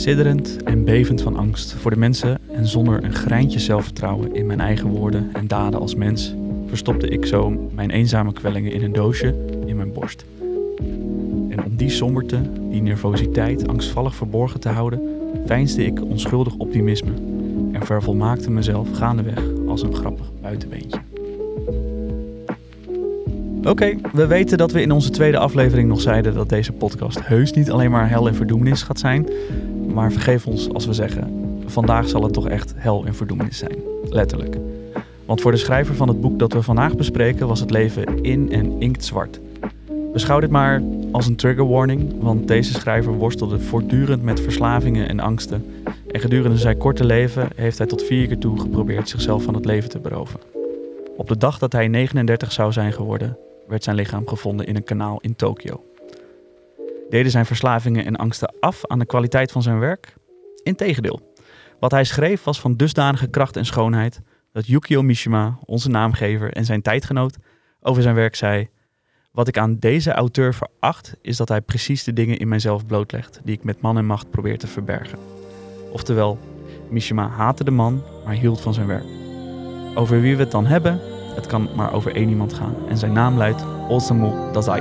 [0.00, 4.60] Sidderend en bevend van angst voor de mensen en zonder een greintje zelfvertrouwen in mijn
[4.60, 6.34] eigen woorden en daden als mens,
[6.66, 9.34] verstopte ik zo mijn eenzame kwellingen in een doosje
[9.66, 10.24] in mijn borst.
[11.48, 15.00] En om die somberte, die nervositeit angstvallig verborgen te houden,
[15.46, 17.12] veinsde ik onschuldig optimisme
[17.72, 21.00] en vervolmaakte mezelf gaandeweg als een grappig buitenbeentje.
[23.64, 27.52] Oké, we weten dat we in onze tweede aflevering nog zeiden dat deze podcast heus
[27.52, 29.26] niet alleen maar hel en verdoemenis gaat zijn.
[29.92, 33.76] Maar vergeef ons als we zeggen, vandaag zal het toch echt hel en verdoemenis zijn.
[34.10, 34.56] Letterlijk.
[35.24, 38.52] Want voor de schrijver van het boek dat we vandaag bespreken was het leven in
[38.52, 39.40] en inktzwart.
[40.12, 40.82] Beschouw dit maar
[41.12, 45.64] als een trigger warning, want deze schrijver worstelde voortdurend met verslavingen en angsten.
[46.10, 49.64] En gedurende zijn korte leven heeft hij tot vier keer toe geprobeerd zichzelf van het
[49.64, 50.40] leven te beroven.
[51.16, 53.36] Op de dag dat hij 39 zou zijn geworden,
[53.68, 55.84] werd zijn lichaam gevonden in een kanaal in Tokio.
[57.10, 60.14] Deden zijn verslavingen en angsten af aan de kwaliteit van zijn werk?
[60.62, 61.34] Integendeel.
[61.80, 64.20] Wat hij schreef was van dusdanige kracht en schoonheid
[64.52, 67.36] dat Yukio Mishima, onze naamgever en zijn tijdgenoot,
[67.80, 68.68] over zijn werk zei:
[69.32, 73.40] Wat ik aan deze auteur veracht, is dat hij precies de dingen in mijzelf blootlegt
[73.44, 75.18] die ik met man en macht probeer te verbergen.
[75.92, 76.38] Oftewel,
[76.90, 79.06] Mishima haatte de man, maar hield van zijn werk.
[79.94, 81.00] Over wie we het dan hebben,
[81.34, 84.80] het kan maar over één iemand gaan en zijn naam luidt Osamu Dazai.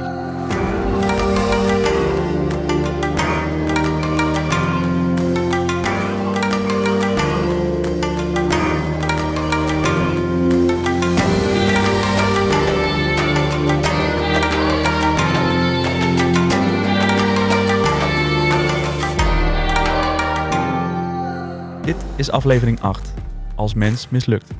[22.19, 23.13] Is aflevering 8.
[23.55, 24.51] Als mens mislukt.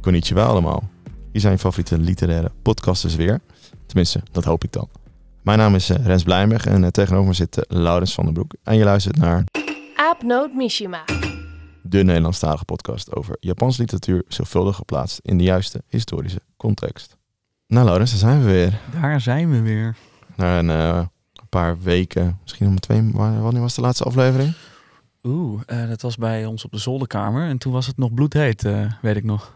[0.00, 0.88] Konnichiwa allemaal.
[1.32, 3.40] Hier zijn je favoriete literaire podcasters weer.
[3.86, 4.88] Tenminste, dat hoop ik dan.
[5.42, 8.34] Mijn naam is eh, Rens Blijnberg en eh, tegenover me zit eh, Laurens van den
[8.34, 8.54] Broek.
[8.62, 9.44] En je luistert naar
[9.96, 11.04] Aapnoot Mishima.
[11.82, 17.16] de Nederlandstalige podcast over Japanse literatuur zorgvuldig geplaatst in de juiste historische context.
[17.66, 18.80] Nou Laurens, daar zijn we weer.
[19.00, 19.96] Daar zijn we weer.
[20.36, 21.00] Na een eh,
[21.48, 24.52] paar weken, misschien nog maar twee, wa- wanneer was de laatste aflevering?
[25.22, 28.64] Oeh, eh, dat was bij ons op de zolderkamer en toen was het nog bloedheet,
[28.64, 29.52] eh, weet ik nog.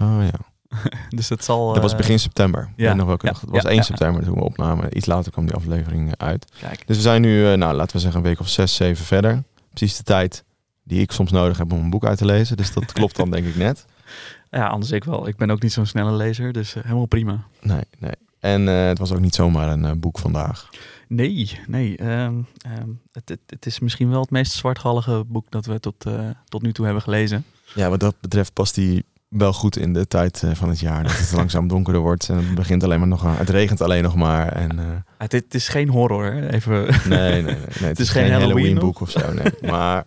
[0.00, 0.68] Oh ja,
[1.16, 1.72] Dus het zal...
[1.72, 2.72] dat was eh, begin september.
[2.76, 3.40] Ja, nog welke ja, dag.
[3.40, 3.82] Het was ja, 1 ja.
[3.82, 4.96] september toen we opnamen.
[4.96, 6.52] Iets later kwam die aflevering uit.
[6.60, 9.42] Kijk, Dus we zijn nu, nou, laten we zeggen, een week of zes, zeven verder.
[9.68, 10.44] Precies de tijd
[10.82, 12.56] die ik soms nodig heb om een boek uit te lezen.
[12.56, 13.84] Dus dat klopt dan denk ik net.
[14.50, 15.28] ja, anders ik wel.
[15.28, 17.44] Ik ben ook niet zo'n snelle lezer, dus helemaal prima.
[17.60, 18.14] Nee, nee.
[18.40, 20.68] En het was ook niet zomaar een boek vandaag.
[21.12, 21.96] Nee, nee.
[21.96, 26.06] ehm, ehm, het, het, het is misschien wel het meest zwartgallige boek dat we tot,
[26.06, 27.44] eh, tot nu toe hebben gelezen.
[27.74, 31.02] Ja, wat dat betreft past die wel goed in de tijd eh, van het jaar.
[31.02, 33.36] Dat het langzaam donkerder wordt en het begint alleen maar nog aan.
[33.36, 34.48] Het regent alleen nog maar.
[34.52, 34.84] En, eh,
[35.18, 36.50] Het, het is geen horror, hè?
[36.50, 36.86] even.
[37.08, 37.88] nee, nee, nee, nee.
[37.88, 39.32] Het, is geen Halloween boek of zo.
[39.32, 39.70] Nee.
[39.70, 40.04] Maar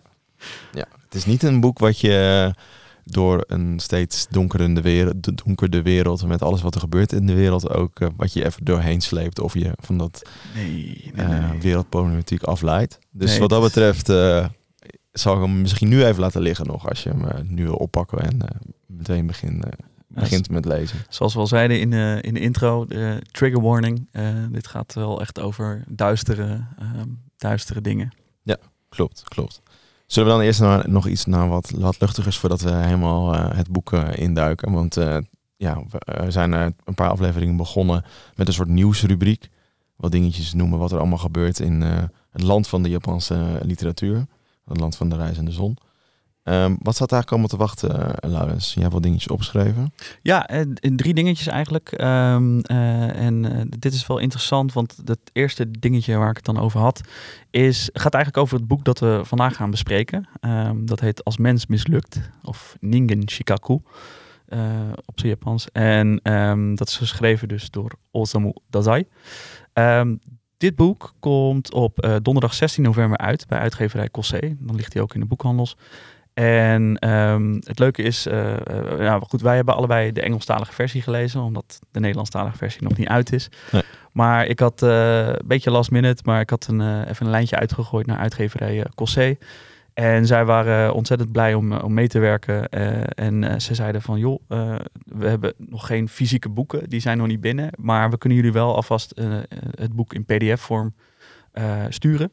[0.72, 2.50] ja, het is niet een boek wat je
[3.04, 7.34] door een steeds donkerende wereld, de donkerde wereld met alles wat er gebeurt in de
[7.34, 10.22] wereld ook eh, wat je even doorheen sleept of je van dat
[10.54, 12.98] Nee, nee, eh, wereldproblematiek afleidt.
[13.10, 14.46] Dus wat dat betreft eh,
[15.12, 18.18] zal ik hem misschien nu even laten liggen nog als je hem nu wil oppakken
[18.18, 18.38] en
[18.86, 19.62] meteen begin,
[20.08, 20.98] begint met lezen.
[21.08, 24.08] Zoals we al zeiden in de, in de intro, de trigger warning.
[24.52, 28.12] dit gaat wel echt over duistere, ehm, duistere dingen.
[28.94, 29.62] Klopt, klopt.
[30.14, 33.56] Zullen we dan eerst naar, nog iets naar wat, wat luchtigers voordat we helemaal eh,
[33.56, 34.72] het boek eh, induiken?
[34.72, 35.16] Want eh,
[35.56, 38.04] ja, we zijn een paar afleveringen begonnen
[38.34, 39.48] met een soort nieuwsrubriek.
[39.96, 41.80] Wat dingetjes noemen wat er allemaal gebeurt in
[42.30, 44.26] het land van de Japanse literatuur.
[44.64, 45.76] Het land van de reizende zon.
[46.44, 48.74] Ehm, wat staat daar allemaal te wachten, eh, Laurens?
[48.74, 49.94] Je hebt wat dingetjes opgeschreven.
[50.22, 51.92] Ja, eh, drie dingetjes eigenlijk.
[51.92, 56.44] Ehm, eh, en eh, dit is wel interessant, want het eerste dingetje waar ik het
[56.44, 57.00] dan over had,
[57.50, 60.28] is, gaat eigenlijk over het boek dat we vandaag gaan bespreken.
[60.40, 63.78] Ehm, dat heet Als mens mislukt, of Ningen Shikaku
[64.46, 64.60] eh,
[65.04, 65.68] op zijn Japans.
[65.72, 66.20] En
[66.74, 69.06] dat is geschreven dus door Osamu Dazai.
[70.64, 74.56] Dit boek komt op eh, donderdag 16 november uit bij uitgeverij Cossé.
[74.58, 75.76] Dan ligt hij ook in de boekhandels.
[76.34, 81.40] En ehm, het leuke is, eh, eh, goed, wij hebben allebei de Engelstalige versie gelezen,
[81.40, 83.48] omdat de Nederlandstalige versie nog niet uit is.
[83.72, 83.82] Nee.
[84.12, 87.56] Maar ik had eh, een beetje last minute, maar ik had een, even een lijntje
[87.56, 89.36] uitgegooid naar uitgeverij Cossé.
[89.92, 92.68] En zij waren ontzettend blij om, om mee te werken.
[93.14, 94.40] en ze zeiden van, joh,
[95.04, 97.70] we hebben nog geen fysieke boeken, die zijn nog niet binnen.
[97.76, 99.20] Maar we kunnen jullie wel alvast
[99.74, 100.94] het boek in pdf-vorm
[101.88, 102.32] sturen.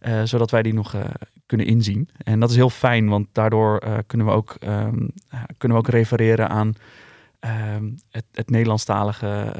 [0.00, 1.04] Eh, zodat wij die nog eh,
[1.46, 2.08] kunnen inzien.
[2.24, 5.84] En dat is heel fijn, want daardoor eh, kunnen, we ook, ehm, eh, kunnen we
[5.84, 6.74] ook refereren aan
[7.40, 9.52] ehm, het, het Nederlandstalige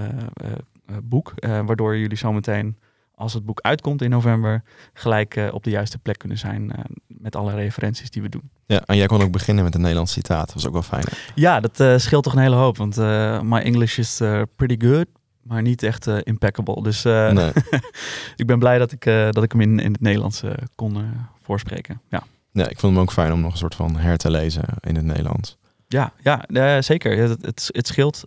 [1.03, 1.33] boek.
[1.41, 2.79] waardoor jullie zometeen
[3.15, 6.73] als het boek uitkomt in november, gelijk op de juiste plek kunnen zijn
[7.07, 8.51] met alle referenties die we doen.
[8.67, 10.47] Ja, en jij kon ook beginnen met een Nederlands citaat.
[10.47, 11.05] Dat was ook wel fijn.
[11.11, 11.17] hè?
[11.35, 12.97] Ja, dat scheelt toch een hele hoop, want
[13.43, 14.21] my English is
[14.57, 15.07] pretty good,
[15.43, 16.83] maar niet echt eh, impeccable.
[16.83, 17.53] Dus eh, Nee.
[18.37, 20.43] ik ben blij dat ik, eh, dat ik hem in, in het Nederlands
[20.75, 20.99] kon
[21.43, 22.01] voorspreken.
[22.09, 22.23] Ja.
[22.53, 24.97] Ja, ik vond hem ook fijn om nog een soort van her te lezen in
[24.97, 25.59] het Nederlands.
[25.89, 27.17] Ja, ja zeker.
[27.17, 28.25] Ja, Het, het, het scheelt.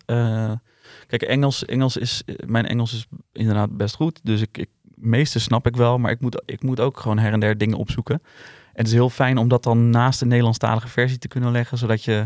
[1.07, 4.19] Kijk, Engels, Engels is, mijn Engels is inderdaad best goed.
[4.24, 7.33] Dus ik, ik meeste snap ik wel, maar ik moet, ik moet ook gewoon her
[7.33, 8.21] en der dingen opzoeken.
[8.66, 11.77] En het is heel fijn om dat dan naast de Nederlandstalige versie te kunnen leggen,
[11.77, 12.25] zodat je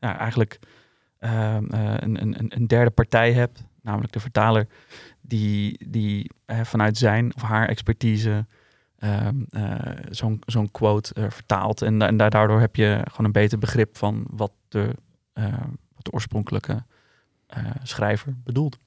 [0.00, 0.58] ja, eigenlijk
[1.18, 4.66] een, een, een derde partij hebt, namelijk de vertaler,
[5.20, 8.46] die, die eh, vanuit zijn of haar expertise
[8.98, 9.74] ehm, eh,
[10.10, 11.82] zo'n zo'n quote eh, vertaalt.
[11.82, 14.94] En, en da- daardoor heb je gewoon een beter begrip van wat de,
[15.32, 15.44] eh,
[15.94, 16.82] wat de oorspronkelijke
[17.82, 18.78] schrijver bedoelt.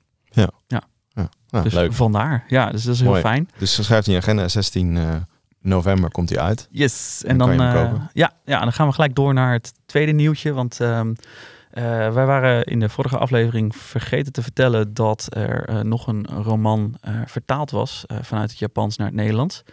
[1.52, 1.94] Nou, dus leuk.
[1.94, 2.44] vandaar.
[2.48, 3.50] Ja, dus dat is heel fijn.
[3.57, 5.16] Dus dan schrijft in je agenda 16 eh,
[5.62, 6.68] november komt hij uit.
[6.72, 7.19] Yes.
[7.28, 8.10] Dan En dan, kopen.
[8.13, 10.54] ja, ja, dan gaan we gelijk door naar het tweede nieuwtje.
[10.54, 11.13] Want ehm,
[11.69, 11.83] eh,
[12.13, 16.98] wij waren in de vorige aflevering vergeten te vertellen dat er eh, nog een roman
[17.01, 19.63] eh, vertaald was vanuit het Japans naar het Nederlands.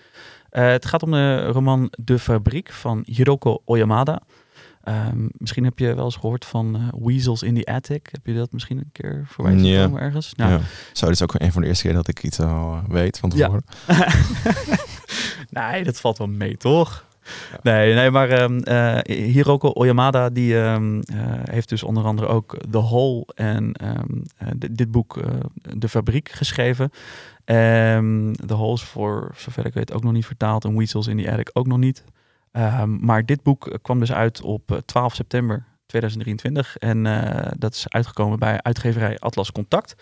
[0.51, 4.21] Het gaat om de roman De Fabriek van Hiroko Oyamada.
[4.83, 8.09] Ehm, misschien heb je wel eens gehoord van Weasels in the Attic.
[8.11, 9.85] Heb je dat misschien een keer voorbij zien Ja.
[9.85, 10.35] komen ergens?
[10.35, 10.61] Nou, Ja.
[10.93, 13.33] Zo, dit is ook een van de eerste keer dat ik iets al weet van
[13.35, 13.47] Ja.
[13.47, 13.65] tevoren.
[15.51, 17.05] nee, dat valt wel mee, toch?
[17.63, 21.17] Nee, nee, maar ehm eh, Hiroko Oyamada die ehm, eh,
[21.51, 25.21] heeft dus onder andere ook The Hole en ehm, eh, dit, boek
[25.77, 26.91] De Fabriek geschreven.
[27.45, 31.31] The Hole is voor zover ik weet ook nog niet vertaald en Weasels in the
[31.31, 32.05] Attic ook nog niet.
[33.01, 37.03] Maar dit boek kwam dus uit op eh, 12 september 2023 en
[37.59, 39.95] dat is uitgekomen bij uitgeverij Atlas Contact.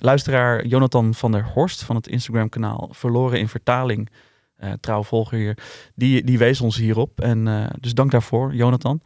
[0.00, 4.10] Luisteraar Jonathan van der Horst van het Instagram-kanaal Verloren in Vertaling,
[4.58, 5.58] eh trouw hier,
[5.94, 7.20] die, die wees ons hierop.
[7.20, 9.00] En eh, dus dank daarvoor, Jonathan.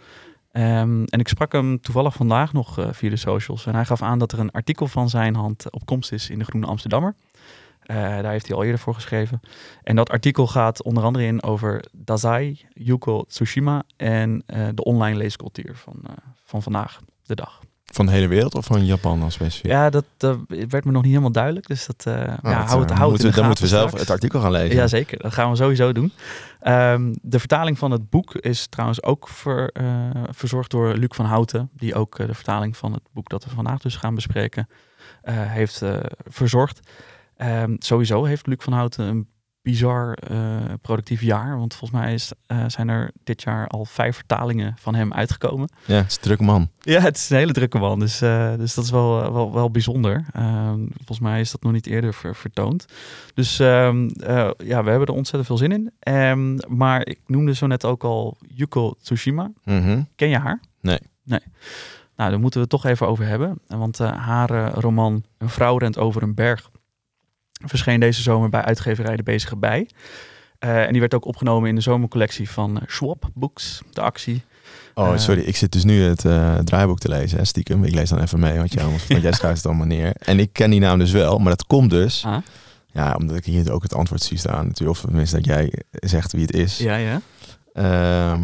[0.51, 3.67] Ehm, en ik sprak hem toevallig vandaag nog eh, via de socials.
[3.67, 6.39] En hij gaf aan dat er een artikel van zijn hand op komst is in
[6.39, 7.15] de Groene Amsterdammer.
[7.83, 9.41] Daar heeft hij al eerder voor geschreven.
[9.83, 14.45] En dat artikel gaat onder andere in over Dazai, Yuko Tsushima en
[14.75, 16.03] de online leescultuur van,
[16.45, 17.61] van vandaag de dag.
[17.95, 19.71] Van de hele wereld of van Japan dan specifiek?
[19.71, 20.35] Ja, dat eh,
[20.69, 21.67] werd me nog niet helemaal duidelijk.
[21.67, 23.71] Dus dat, eh Nou, ja, dat, hou het, eh, hou het moeten, Dan moeten we
[23.71, 24.03] zelf straks.
[24.03, 24.77] het artikel gaan lezen.
[24.77, 26.13] Jazeker, dat gaan we sowieso doen.
[26.61, 29.85] Ehm, de vertaling van het boek is trouwens ook ver, eh,
[30.31, 33.51] verzorgd door Luc van Houten, die ook eh, de vertaling van het boek dat we
[33.51, 34.69] vandaag dus gaan bespreken,
[35.23, 35.97] eh, heeft eh,
[36.27, 36.81] verzorgd.
[37.37, 39.27] Ehm, sowieso heeft Luc van Houten een
[39.63, 40.39] bizar eh,
[40.81, 44.95] productief jaar, want volgens mij is, eh, zijn er dit jaar al vijf vertalingen van
[44.95, 45.69] hem uitgekomen.
[45.87, 46.69] Ja, het is een druk man.
[46.81, 47.99] Ja, het is een hele drukke man.
[47.99, 50.25] Dus, eh, dus dat is wel, wel, wel bijzonder.
[50.33, 52.85] Ehm, volgens mij is dat nog niet eerder ver- vertoond.
[53.35, 55.91] Dus ehm, eh, ja, we hebben er ontzettend veel zin in.
[55.99, 59.51] Ehm, maar ik noemde zo net ook al Yuko Tsushima.
[59.65, 60.03] Mhm.
[60.17, 60.61] Ken je haar?
[60.81, 60.99] Nee.
[61.25, 61.41] Nee.
[62.17, 63.59] Nou, daar moeten we het toch even over hebben.
[63.67, 66.71] Want haar roman Een vrouw rent over een berg
[67.65, 69.89] verscheen deze zomer bij uitgeverij De Bezige Bij.
[70.59, 74.43] Eh, en die werd ook opgenomen in de zomercollectie van eh, Schwab Books, de actie.
[74.95, 75.43] Oh, Eh, sorry.
[75.43, 77.85] Ik zit dus nu het eh, draaiboek te lezen, hè, stiekem.
[77.85, 80.13] Ik lees dan even mee, want, jij, anders- want jij schrijft het allemaal neer.
[80.19, 82.25] En ik ken die naam dus wel, maar dat komt dus...
[82.25, 82.37] Ah.
[82.95, 84.67] Ja, omdat ik hier ook het antwoord zie staan.
[84.67, 84.91] natuurlijk.
[84.99, 86.79] Of tenminste dat jij zegt wie het is.
[86.79, 87.21] Ja, ja.
[87.73, 88.43] Ehm,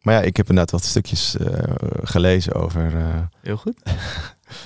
[0.00, 1.36] maar ja, ik heb inderdaad wat stukjes
[2.02, 2.92] gelezen over,
[3.42, 3.82] Heel goed.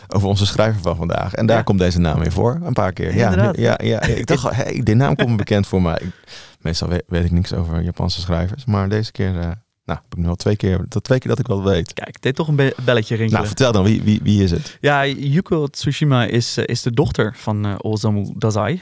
[0.08, 1.34] Over onze schrijver van vandaag.
[1.34, 1.62] En daar Ja.
[1.62, 3.16] komt deze naam weer voor, een paar keer.
[3.16, 6.00] Ja, ja, ja, ik dacht, al, hey, die naam komt me bekend voor mij.
[6.60, 8.64] Meestal weet, weet ik niks over Japanse schrijvers.
[8.64, 9.50] Maar deze keer, eh,
[9.84, 11.92] nou, heb ik nu al twee keer, dat twee keer dat ik wel weet.
[11.92, 13.32] Kijk, deed toch een be- belletje rinkelen.
[13.42, 14.78] Nou, vertel dan, wie, wie, wie is het?
[14.80, 18.80] ja, Yuko Tsushima is, eh, is de dochter van eh, Osamu Dazai.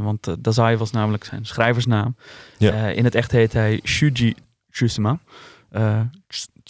[0.00, 2.16] Want Dazai was namelijk zijn schrijversnaam.
[2.58, 2.88] Ja.
[2.88, 4.34] In het echt heet hij Shuji
[4.70, 5.18] Tsushima.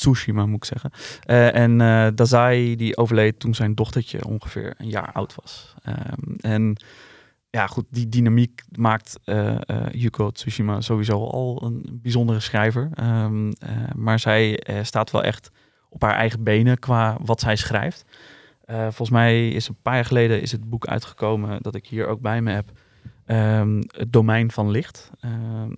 [0.02, 0.90] Ts- Tsushima moet ik zeggen.
[1.23, 5.75] Eh, en eh, Dazai die overleed toen zijn dochtertje ongeveer een jaar oud was.
[5.82, 6.76] Ehm, en
[7.50, 9.56] ja, goed, die dynamiek maakt eh,
[9.90, 12.90] Yuko Tsushima sowieso al een bijzondere schrijver.
[12.94, 15.50] Ehm, eh, maar zij staat wel echt
[15.88, 18.04] op haar eigen benen qua wat zij schrijft.
[18.66, 22.21] Volgens mij is een paar jaar geleden is het boek uitgekomen dat ik hier ook
[22.21, 22.71] bij me heb.
[23.25, 25.11] Ehm, het domein van licht.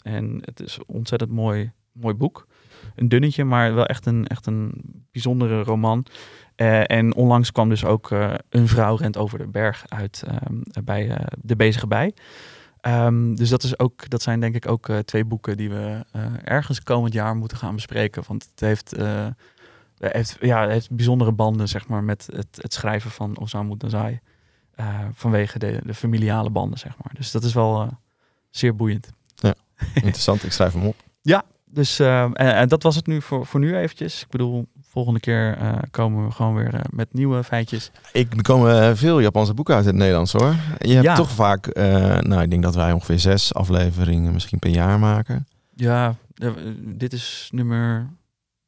[0.02, 2.46] En het is een ontzettend mooi, mooi boek.
[2.94, 4.72] Een dunnetje, maar wel echt een, echt een
[5.12, 6.06] bijzondere roman.
[6.56, 10.84] Eh, en onlangs kwam dus ook eh, Een vrouw rent over de berg uit ehm,
[10.84, 12.14] bij eh, De Bezige Bij.
[12.80, 16.04] Ehm, dus dat, is ook, dat zijn denk ik ook eh, twee boeken die we
[16.12, 18.22] eh, ergens komend jaar moeten gaan bespreken.
[18.26, 19.26] Want het heeft, eh,
[19.98, 24.20] heeft, ja, het heeft bijzondere banden zeg maar, met het, het schrijven van Osamu Dazai.
[24.74, 27.14] Eh, vanwege de, de familiale banden, zeg maar.
[27.14, 27.88] Dus dat is wel eh,
[28.50, 29.10] zeer boeiend.
[29.94, 30.96] Interessant, ik schrijf hem op.
[31.74, 34.20] Dus eh, en, en dat was het nu voor, voor nu eventjes.
[34.22, 37.90] Ik bedoel, volgende keer eh, komen we gewoon weer eh, met nieuwe feitjes.
[38.12, 40.54] Ik, er komen eh, veel Japanse boeken uit het Nederlands hoor.
[40.78, 41.14] Je hebt Ja.
[41.14, 41.74] toch vaak,
[42.24, 45.46] nou ik denk dat wij ongeveer zes afleveringen misschien per jaar maken.
[45.74, 46.14] Ja,
[46.78, 48.06] dit is nummer...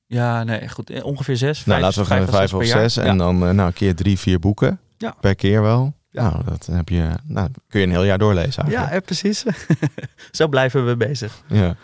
[0.07, 1.03] Ja, nee, goed.
[1.03, 1.65] Ongeveer zes.
[1.65, 2.97] nou, vijf- laten we gaan vijf of zes.
[2.97, 3.15] En Ja.
[3.17, 4.79] dan nou, een keer drie, vier boeken.
[4.97, 5.15] Ja.
[5.21, 5.95] Per keer wel.
[6.11, 6.23] Ja.
[6.31, 9.05] Nou, dat heb je, nou, kun je een heel jaar doorlezen Ja, eigenlijk.
[9.05, 9.45] precies.
[10.31, 11.43] Zo blijven we bezig.
[11.47, 11.75] Ja.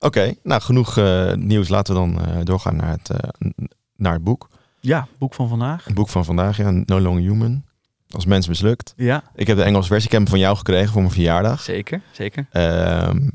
[0.00, 1.68] Oké, nou genoeg eh, nieuws.
[1.68, 3.50] Laten we dan eh, doorgaan naar het, eh,
[3.96, 4.48] naar het boek.
[4.80, 5.84] Ja, boek van vandaag.
[5.84, 7.64] Het boek van vandaag, ja, No Longer Human.
[8.10, 8.92] Als mens mislukt.
[8.96, 11.60] Ja, Ik heb de Engelse versie, ik heb hem van jou gekregen voor mijn verjaardag.
[11.62, 12.46] zeker, zeker.
[12.50, 13.28] Ehm,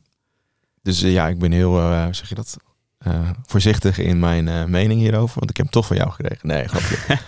[0.82, 1.74] dus ja, ik ben heel,
[2.12, 2.58] zeg je dat,
[3.46, 5.40] voorzichtig in mijn mening hierover.
[5.40, 6.48] Want ik heb hem toch van jou gekregen.
[6.48, 6.98] Nee, grapje.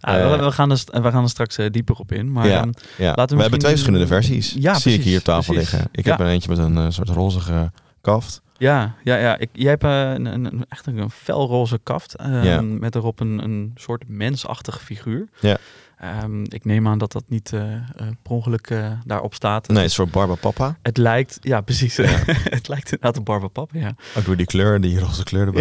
[0.00, 2.32] Ah, we, we gaan er, st- we gaan er straks dieper op in.
[2.32, 2.58] Maar Ja.
[2.60, 2.72] ehm, Ja,
[3.10, 4.54] we, Laten we hebben misschien- twee verschillende versies.
[4.58, 5.70] Ja, Zie ik hier op tafel precies.
[5.72, 5.88] liggen.
[5.92, 6.10] Ik Ja.
[6.10, 8.40] heb er eentje met een soort rozige kaft.
[8.58, 9.38] Ja, ja, ja.
[9.38, 12.14] Ik, jij hebt eh, een, een, een- echt een felroze kaft.
[12.14, 12.60] ehm, Ja.
[12.60, 15.28] Met erop een, een soort mensachtige figuur.
[15.40, 15.56] Ja.
[15.98, 17.60] Ehm, ik neem aan dat dat niet eh,
[17.96, 19.68] per ongeluk daarop staat.
[19.68, 20.76] Nee, het is voor Barba Papa.
[20.82, 21.96] Het lijkt, ja precies.
[21.96, 22.04] Ja.
[22.58, 23.94] het lijkt inderdaad op Barbapap, ja.
[24.16, 25.60] Ook door die kleur, die roze kleur erbij.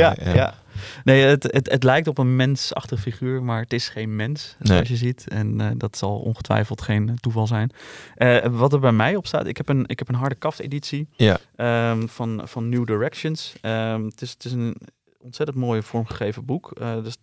[1.03, 4.73] Nee, het, het, het lijkt op een mensachtige figuur, maar het is geen mens, Nee.
[4.73, 5.27] zoals je ziet.
[5.27, 7.71] En eh, dat zal ongetwijfeld geen eh, toeval zijn.
[8.15, 11.07] Eh, wat er bij mij op staat, ik heb een, ik heb een harde kaft-editie
[11.15, 11.37] Ja.
[11.55, 13.55] ehm, van, van New Directions.
[13.61, 14.75] Ehm, het, is, het is een
[15.17, 16.71] ontzettend mooi vormgegeven boek.
[17.03, 17.17] Dus,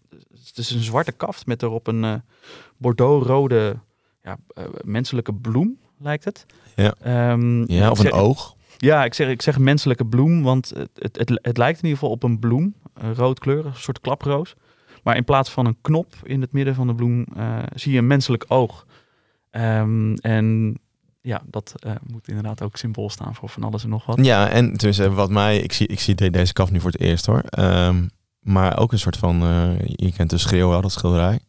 [0.46, 2.22] het is een zwarte kaft met erop een
[2.76, 3.78] bordeaux-rode
[4.22, 4.38] ja,
[4.84, 6.46] menselijke bloem, lijkt het.
[6.76, 6.94] Ja.
[7.00, 8.56] Ehm, Ja, of een oog.
[8.76, 12.14] ja, ik zeg, ik zeg menselijke bloem, want het, het, het lijkt in ieder geval
[12.14, 12.74] op een bloem.
[12.94, 14.54] Rood kleur, een soort klaproos.
[15.02, 17.98] Maar in plaats van een knop in het midden van de bloem eh, zie je
[17.98, 18.86] een menselijk oog.
[19.50, 20.78] Ehm, en
[21.20, 24.24] ja, dat eh, moet inderdaad ook symbool staan voor van alles en nog wat.
[24.24, 27.00] Ja, en tussen wat mij, ik zie, ik zie de- deze kaft nu voor het
[27.00, 27.40] eerst hoor.
[27.40, 28.06] Ehm,
[28.40, 31.40] maar ook een soort van, eh, je kent de schreeuw wel, dat schilderij.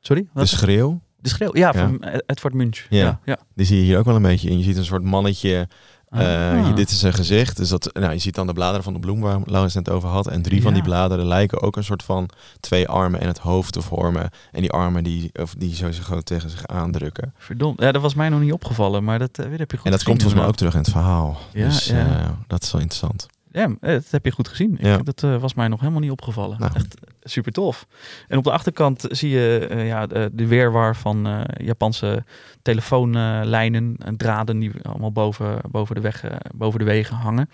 [0.00, 0.28] Sorry?
[0.34, 1.50] De schreeuw, De schreeuw?
[1.56, 1.88] Ja, Ja.
[1.88, 2.86] van Edward Munch.
[2.90, 2.98] Ja.
[3.04, 3.38] Ja, ja.
[3.54, 4.58] die zie je hier ook wel een beetje in.
[4.58, 5.68] Je ziet een soort mannetje,
[6.12, 6.76] eh, Ah.
[6.76, 7.56] dit is zijn gezicht.
[7.56, 9.94] Dus dat, nou, je ziet dan de bladeren van de bloem waar Laurens het net
[9.94, 10.26] over had.
[10.26, 12.28] En drie van die bladeren lijken ook een soort van
[12.60, 14.30] twee armen en het hoofd te vormen.
[14.52, 17.34] En die armen die, of die zo zich gewoon tegen zich aandrukken.
[17.38, 17.80] Verdomd.
[17.80, 20.02] Ja, dat was mij nog niet opgevallen, maar dat, eh, heb je goed en dat
[20.02, 21.38] komt volgens mij ook terug in het verhaal.
[21.52, 22.06] Ja, dus ja.
[22.06, 23.26] eh, dat is wel interessant.
[23.52, 24.78] Ja, eh, dat heb je goed gezien.
[24.78, 26.58] Ik- dat eh, was mij nog helemaal niet opgevallen.
[26.60, 26.72] Nou.
[26.74, 27.86] Echt super tof.
[28.28, 32.24] En op de achterkant zie je eh, ja, de, de weerwar van eh, Japanse
[32.62, 37.48] telefoonlijnen en draden die allemaal boven, boven, de weg, eh, boven de wegen hangen.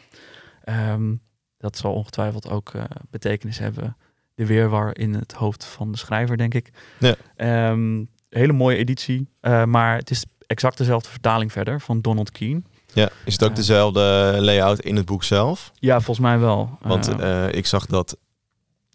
[0.64, 1.14] Ehm,
[1.58, 3.96] dat zal ongetwijfeld ook eh, betekenis hebben.
[4.34, 6.70] De weerwar in het hoofd van de schrijver, denk ik.
[6.98, 7.14] Ja.
[7.36, 12.62] Ehm, hele mooie editie, eh, maar het is exact dezelfde vertaling verder van Donald Keane.
[12.98, 13.54] Ja, is het ook Ja.
[13.54, 15.72] dezelfde layout in het boek zelf?
[15.74, 16.78] Ja, volgens mij wel.
[16.82, 18.16] Want Eh, eh, ik zag dat,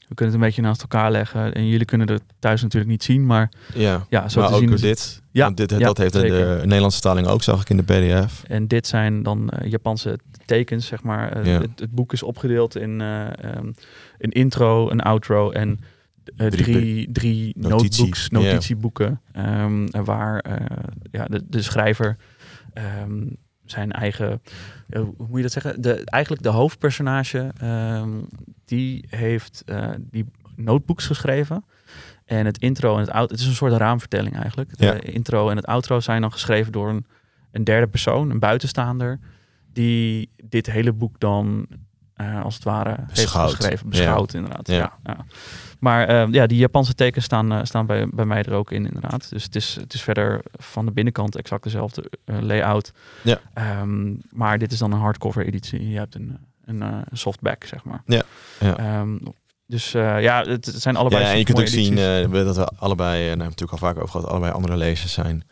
[0.08, 1.54] We kunnen het een beetje naast elkaar leggen.
[1.54, 4.62] En jullie kunnen het thuis natuurlijk niet zien, maar ja, ja, zo maar te ook
[4.62, 4.72] zien.
[4.72, 5.22] het- dit.
[5.32, 6.38] Ja, dit, ja, dat heeft de, zeker.
[6.60, 8.44] de Nederlandse vertaling ook, zag ik in de pdf.
[8.44, 11.32] En dit zijn dan eh, Japanse tekens, zeg maar.
[11.32, 11.60] Eh, Ja.
[11.62, 13.72] het, het boek is opgedeeld in eh, ehm,
[14.18, 15.80] een intro, een outro en
[16.38, 19.22] eh, Drie drie, drie notitie, notebooks, notitieboeken.
[19.32, 20.56] ehm, waar eh,
[21.12, 22.18] ja, de, de schrijver
[22.74, 23.22] ehm,
[23.74, 24.42] zijn eigen,
[24.90, 25.82] eh, hoe moet je dat zeggen?
[25.82, 28.10] De, eigenlijk de hoofdpersonage, ehm,
[28.66, 30.26] die heeft eh, die
[30.56, 31.66] notebooks geschreven.
[32.26, 34.78] En het intro en het outro, het is een soort raamvertelling eigenlijk.
[34.78, 35.02] De Ja.
[35.02, 37.06] intro en het outro zijn dan geschreven door een,
[37.52, 39.20] een derde persoon, een buitenstaander,
[39.74, 41.68] die dit hele boek dan
[42.24, 43.46] eh, als het ware Beschouwt.
[43.46, 43.90] heeft geschreven.
[43.90, 44.68] Beschouwt, inderdaad.
[44.68, 44.78] Ja.
[44.78, 44.92] Ja.
[45.04, 45.26] Ja,
[45.80, 48.86] Maar eh, ja, die Japanse tekens staan, eh, staan bij, bij mij er ook in,
[48.86, 49.30] inderdaad.
[49.30, 52.92] Dus het is, het is verder van de binnenkant exact dezelfde layout.
[53.22, 53.40] Ja.
[53.54, 55.90] Ehm, maar dit is dan een hardcover editie.
[55.90, 58.02] Je hebt een, een, softback, zeg maar.
[58.06, 58.22] Ja,
[58.60, 58.78] ja.
[58.78, 59.18] Ehm,
[59.68, 61.96] dus ja, het zijn allebei Ja, en je kunt ook zien
[62.32, 65.14] dat we allebei, en daar hebben we natuurlijk al vaak over gehad, allebei andere lezers
[65.14, 65.44] zijn.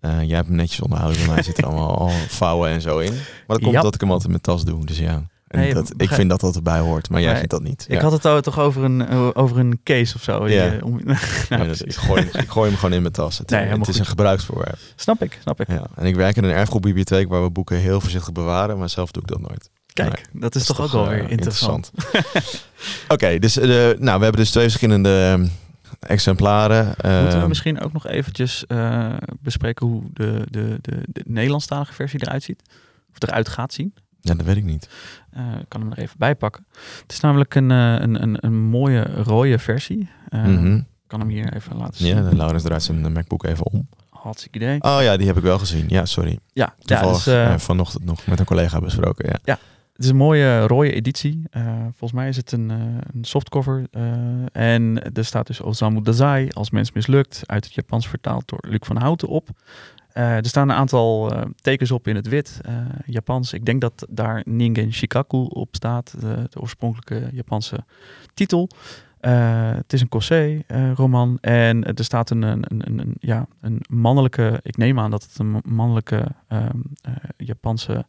[0.00, 2.08] Jij hebt hem netjes onderhouden, want hij zit er allemaal al
[2.42, 3.12] vouwen en zo in.
[3.12, 3.80] Maar dat komt Ja.
[3.80, 5.22] dat ik hem altijd met tas doe, dus ja.
[5.54, 7.84] En Nee, dat, ik vind dat dat erbij hoort, maar jij vindt dat niet.
[7.88, 8.02] Ik Ja.
[8.02, 10.48] had het al- toch over een, eh, over een case of zo.
[10.48, 10.72] Ja.
[10.72, 11.16] eh, om- Nee,
[11.48, 13.38] Nou, dat- ik, gooi, hem- ik gooi hem gewoon in mijn tas.
[13.38, 13.98] Het, is goed.
[13.98, 14.78] een gebruiksvoorwerp.
[14.96, 15.68] Snap ik, snap ik.
[15.68, 15.86] Ja.
[15.94, 19.22] En ik werk in een erfgoedbibliotheek waar we boeken heel voorzichtig bewaren, maar zelf doe
[19.22, 19.70] ik dat nooit.
[19.92, 21.90] Kijk, dat is toch ook wel eh, weer interessant.
[23.08, 25.46] Oké, dus nou, we hebben dus twee verschillende ehm,
[26.00, 26.84] exemplaren.
[26.86, 28.64] Moeten we Ehm, misschien ook nog eventjes
[29.40, 32.62] bespreken hoe de, de, de, de Nederlandstalige versie eruit ziet?
[33.10, 33.94] Of eruit gaat zien?
[34.24, 34.88] Ja, dat weet ik niet.
[35.30, 36.66] Eh, ik kan hem er even bij pakken.
[37.02, 40.08] Het is namelijk een, eh, een, een, een mooie rode versie.
[40.28, 40.74] Eh, Mhm.
[40.76, 42.16] Ik kan hem hier even laten zien.
[42.24, 43.88] Ja, Laurens draait zijn MacBook even om.
[44.10, 44.82] Hartstikke idee.
[44.82, 45.84] Oh ja, die heb ik wel gezien.
[45.88, 46.38] Ja, sorry.
[46.52, 49.40] Ja, ja Toevallig dus, eh, eh, vanochtend nog met een collega besproken.
[49.44, 49.58] Ja.
[49.92, 51.42] Het is een mooie rode editie.
[51.82, 53.86] Volgens mij is het een, een softcover.
[54.52, 57.42] en er staat dus Osamu Dazai als mens mislukt.
[57.46, 59.48] Uit het Japans vertaald door Luc van Houten op.
[60.14, 62.74] Eh, er staan een aantal eh, tekens op in het wit, eh,
[63.06, 63.52] Japans.
[63.52, 66.14] Ik denk dat daar Ningen Shikaku op staat.
[66.20, 67.84] De, de oorspronkelijke Japanse
[68.34, 68.68] titel.
[69.20, 71.38] Het is een Kosei-roman.
[71.40, 74.60] en er staat een, een, een, een- ja, een mannelijke...
[74.62, 78.06] Ik neem aan dat het een mannelijke ehm, eh, Japanse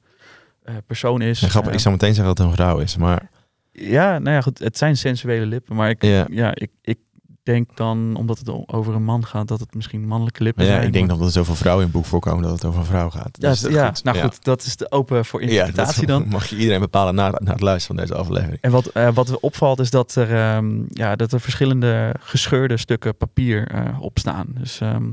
[0.86, 1.42] persoon is.
[1.42, 3.30] Grappig, ik zou meteen zeggen dat het een vrouw is, maar
[3.72, 4.60] ja, nou ja, goed.
[4.60, 5.76] Het zijn sensuele lippen.
[5.76, 6.98] Maar ik, ja, ja, ik, ik
[7.46, 10.88] denk dan, omdat het over een man gaat, dat het misschien mannelijke lippen ja zijn.
[10.88, 13.10] ik denk dat er zoveel vrouwen in het boek voorkomen dat het over een vrouw
[13.10, 13.30] gaat.
[13.32, 14.24] Ja, Dus, ja, nou ja.
[14.24, 16.28] goed, dat is de open voor Ja, interpretatie dan.
[16.38, 18.62] mag je iedereen bepalen na, na het luisteren van deze aflevering.
[18.62, 23.18] En wat, eh, wat opvalt is dat er, ehm, ja, dat er verschillende gescheurde stukken
[23.18, 24.48] papier eh, op staan.
[24.50, 25.12] Dus, ehm,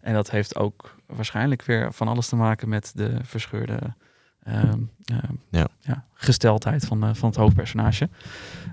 [0.00, 3.78] en dat heeft ook waarschijnlijk weer van alles te maken met de verscheurde
[4.42, 6.04] ehm, ehm, Ja.
[6.14, 8.08] gesteldheid van, eh, van het hoofdpersonage.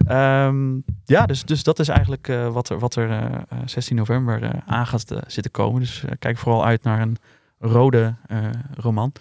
[0.08, 3.96] Ehm, ja, dus, dus dat is eigenlijk eh, wat er, wat er eh, eh, 16
[3.96, 5.80] november aan gaat zitten komen.
[5.82, 7.18] Dus kijk vooral uit naar een
[7.60, 8.16] rode
[8.74, 9.12] roman.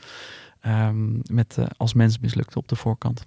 [1.31, 3.25] Met als mens mislukt op de voorkant.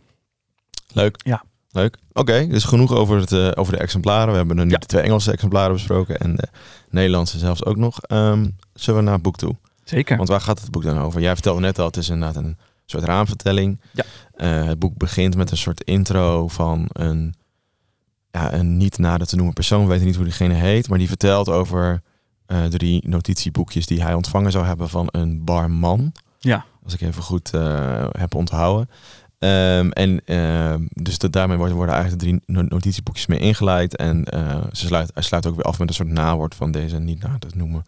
[0.94, 1.16] Leuk.
[1.24, 1.44] Ja.
[1.72, 1.98] Leuk.
[2.14, 4.32] Oké, dus genoeg over, het, over de exemplaren.
[4.32, 4.78] We hebben er nu Ja.
[4.78, 6.48] de twee Engelse exemplaren besproken en de
[6.90, 7.98] Nederlandse zelfs ook nog.
[8.74, 9.56] Zullen we naar het boek toe?
[9.84, 10.18] Zeker.
[10.18, 11.22] Want waar gaat het boek dan over?
[11.22, 12.58] Jij vertelde net al, het is inderdaad een
[12.91, 13.79] soort raamvertelling.
[13.94, 14.03] Ja.
[14.34, 17.34] Eh, het boek begint met een soort intro van een,
[18.32, 19.82] ja, een niet nader te noemen persoon.
[19.82, 22.01] We weten niet hoe diegene heet, maar die vertelt over
[22.46, 26.12] eh, drie notitieboekjes die hij ontvangen zou hebben van een barman.
[26.39, 26.65] Ja.
[26.84, 28.89] Als ik even goed eh, heb onthouden.
[29.39, 33.96] Ehm, en ehm, dus dat, daarmee worden, worden eigenlijk de drie no- notitieboekjes mee ingeleid.
[33.96, 34.25] En
[34.72, 37.50] ze sluit, hij sluit ook weer af met een soort nawoord van deze niet nader
[37.50, 37.86] te noemen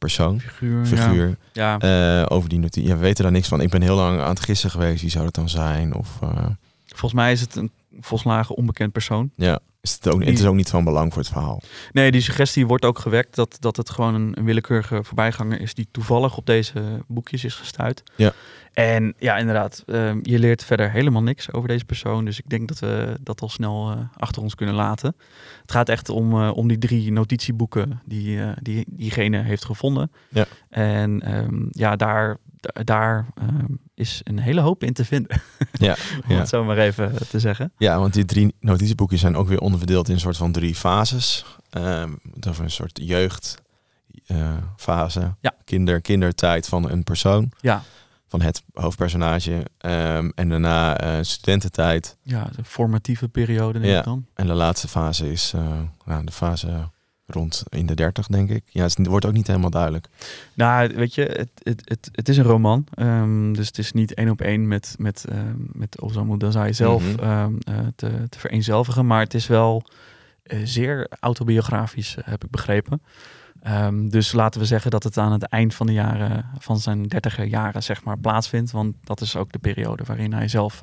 [0.00, 0.86] persoon, Figuur.
[0.86, 1.36] figuur.
[1.52, 1.78] Ja.
[1.78, 2.88] Eh, over die notitie.
[2.88, 3.60] Ja, we weten daar niks van.
[3.60, 5.00] Ik ben heel lang aan het gissen geweest.
[5.00, 5.94] Wie zou dat dan zijn?
[5.94, 6.46] Of eh,
[6.86, 7.70] Volgens mij is het een
[8.00, 9.30] volslagen onbekend persoon.
[9.36, 11.62] ja, is het, ook, het is ook niet van belang voor het verhaal.
[11.92, 15.74] Nee, die suggestie wordt ook gewekt dat, dat het gewoon een, een willekeurige voorbijganger is
[15.74, 18.02] die toevallig op deze boekjes is gestuurd.
[18.16, 18.32] Ja.
[18.72, 22.24] En ja, inderdaad, ehm, je leert verder helemaal niks over deze persoon.
[22.24, 25.14] Dus ik denk dat we dat al snel eh, achter ons kunnen laten.
[25.60, 30.10] Het gaat echt om, eh, om die drie notitieboeken die, eh, die diegene heeft gevonden.
[30.28, 30.46] Ja.
[30.68, 32.49] En ehm, ja, daar, da-
[32.84, 35.40] daar ehm, is een hele hoop in te vinden.
[35.72, 35.96] Ja,
[36.28, 36.38] om ja.
[36.38, 37.72] het zo maar even te zeggen.
[37.76, 41.44] Ja, want die drie notitieboekjes zijn ook weer onderverdeeld in een soort van drie fases.
[41.70, 43.64] Ehm dat een soort jeugdfase,
[45.40, 45.54] Ja.
[45.64, 47.82] kinder, kindertijd van een persoon, Ja,
[48.28, 49.66] van het hoofdpersonage.
[49.78, 52.16] Ehm, en daarna eh, studententijd.
[52.22, 53.98] ja de formatieve periode denk Ja.
[53.98, 54.26] ik dan.
[54.34, 56.88] En de laatste fase is eh, nou, de fase
[57.32, 58.62] rond in de dertig, denk ik.
[58.66, 60.08] Ja, het wordt ook niet helemaal duidelijk.
[60.54, 62.86] Nou, weet je, het, het, het, het is een roman.
[62.94, 67.16] ehm, dus het is niet één op één met, met, ehm, met Osamu Dazai zelf
[67.16, 69.06] ehm, eh, te, te vereenzelvigen.
[69.06, 69.82] Maar het is wel
[70.42, 73.02] eh, zeer autobiografisch, eh, heb ik begrepen.
[73.62, 77.02] Ehm, dus laten we zeggen dat het aan het eind van de jaren, van zijn
[77.02, 78.70] dertiger jaren, zeg maar, plaatsvindt.
[78.70, 80.80] Want dat is ook de periode waarin hij zelf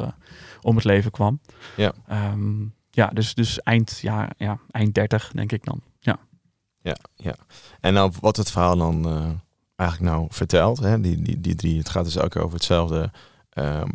[0.61, 1.39] om het leven kwam.
[1.75, 1.93] Ja.
[2.97, 5.81] Ja, dus, dus eind, ja, ja, eind 30, denk ik dan.
[6.87, 6.97] Ja.
[7.15, 7.35] Ja.
[7.79, 9.29] En nou, wat het verhaal dan eh,
[9.75, 13.11] eigenlijk nou vertelt, hè, die, die, die drie, het gaat dus ook over hetzelfde
[13.49, 13.89] ehm,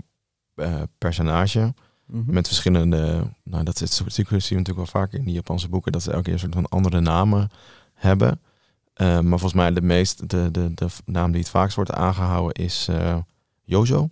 [0.54, 1.74] eh, personage.
[2.06, 2.32] Mhm.
[2.32, 5.92] Met verschillende, nou dat is natuurlijk zien we natuurlijk wel vaker in die Japanse boeken,
[5.92, 7.50] dat ze elke keer een soort van andere namen
[7.94, 8.40] hebben.
[8.94, 12.64] Eh, maar volgens mij de meest, de, de, de naam die het vaakst wordt aangehouden
[12.64, 13.16] is eh
[13.64, 14.10] Jozo.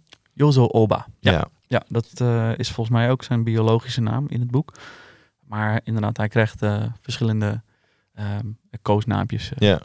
[0.69, 1.07] Oba.
[1.19, 1.33] Ja.
[1.33, 1.49] Ja.
[1.67, 2.21] Ja, dat
[2.57, 4.73] is volgens mij ook zijn biologische naam in het boek.
[5.41, 6.59] Maar inderdaad, hij krijgt
[7.01, 7.63] verschillende
[8.21, 8.47] ehm
[8.83, 9.81] koosnaampjes eh, ja.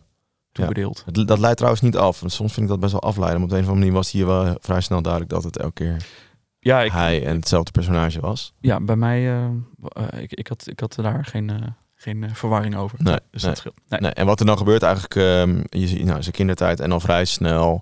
[0.51, 1.03] toebedeeld.
[1.27, 2.19] Dat leidt trouwens niet af.
[2.19, 3.39] Want soms vind ik dat best wel afleiden.
[3.39, 5.57] Maar op de een of andere manier was hier wel vrij snel duidelijk dat het
[5.57, 6.05] elke keer
[6.59, 8.53] Ja, ik, hij en hetzelfde personage was.
[8.59, 9.45] ja bij mij, eh,
[9.81, 12.97] eh, ik, ik, had, ik had daar geen, geen verwarring over.
[13.01, 13.51] Nee, dus nee.
[13.51, 13.75] dat scheelt.
[13.87, 13.99] Nee.
[13.99, 16.99] Nee, en wat er dan gebeurt eigenlijk, ehm, je ziet nou, zijn kindertijd en al
[16.99, 17.81] vrij snel,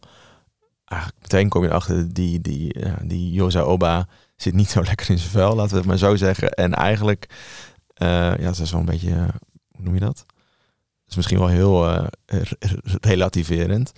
[0.85, 5.09] eigenlijk meteen kom je erachter, die, die, ja, die Yoza Oba zit niet zo lekker
[5.09, 6.51] in zijn vel, laten we het maar zo zeggen.
[6.51, 7.25] En eigenlijk,
[7.93, 9.15] ja, dat is wel een beetje,
[9.71, 10.25] hoe noem je dat?
[11.13, 12.41] Is misschien wel heel eh,
[13.01, 13.91] relativerend.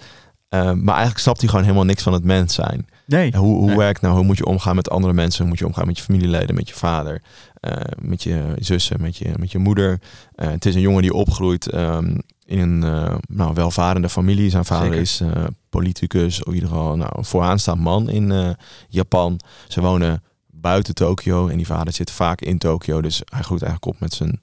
[0.50, 2.88] Eh, maar eigenlijk snapt hij gewoon helemaal niks van het mens zijn.
[3.06, 3.36] Nee.
[3.38, 3.78] Hoe, hoe Nee.
[3.78, 5.40] werkt nou, hoe moet je omgaan met andere mensen?
[5.40, 7.22] Hoe moet je omgaan met je familieleden, met je vader,
[7.60, 10.00] eh, met je zussen, met je, met je moeder?
[10.36, 12.80] Eh, het is een jongen die opgroeit ehm, in een
[13.28, 14.50] nou, welvarende familie.
[14.50, 15.02] Zijn vader Zeker.
[15.02, 15.22] is
[15.70, 18.56] politicus, of in ieder geval nou, een vooraanstaand man in
[18.90, 19.40] Japan.
[19.68, 23.02] Ze wonen buiten Tokio en die vader zit vaak in Tokio.
[23.02, 24.40] Dus hij groeit eigenlijk op met zijn,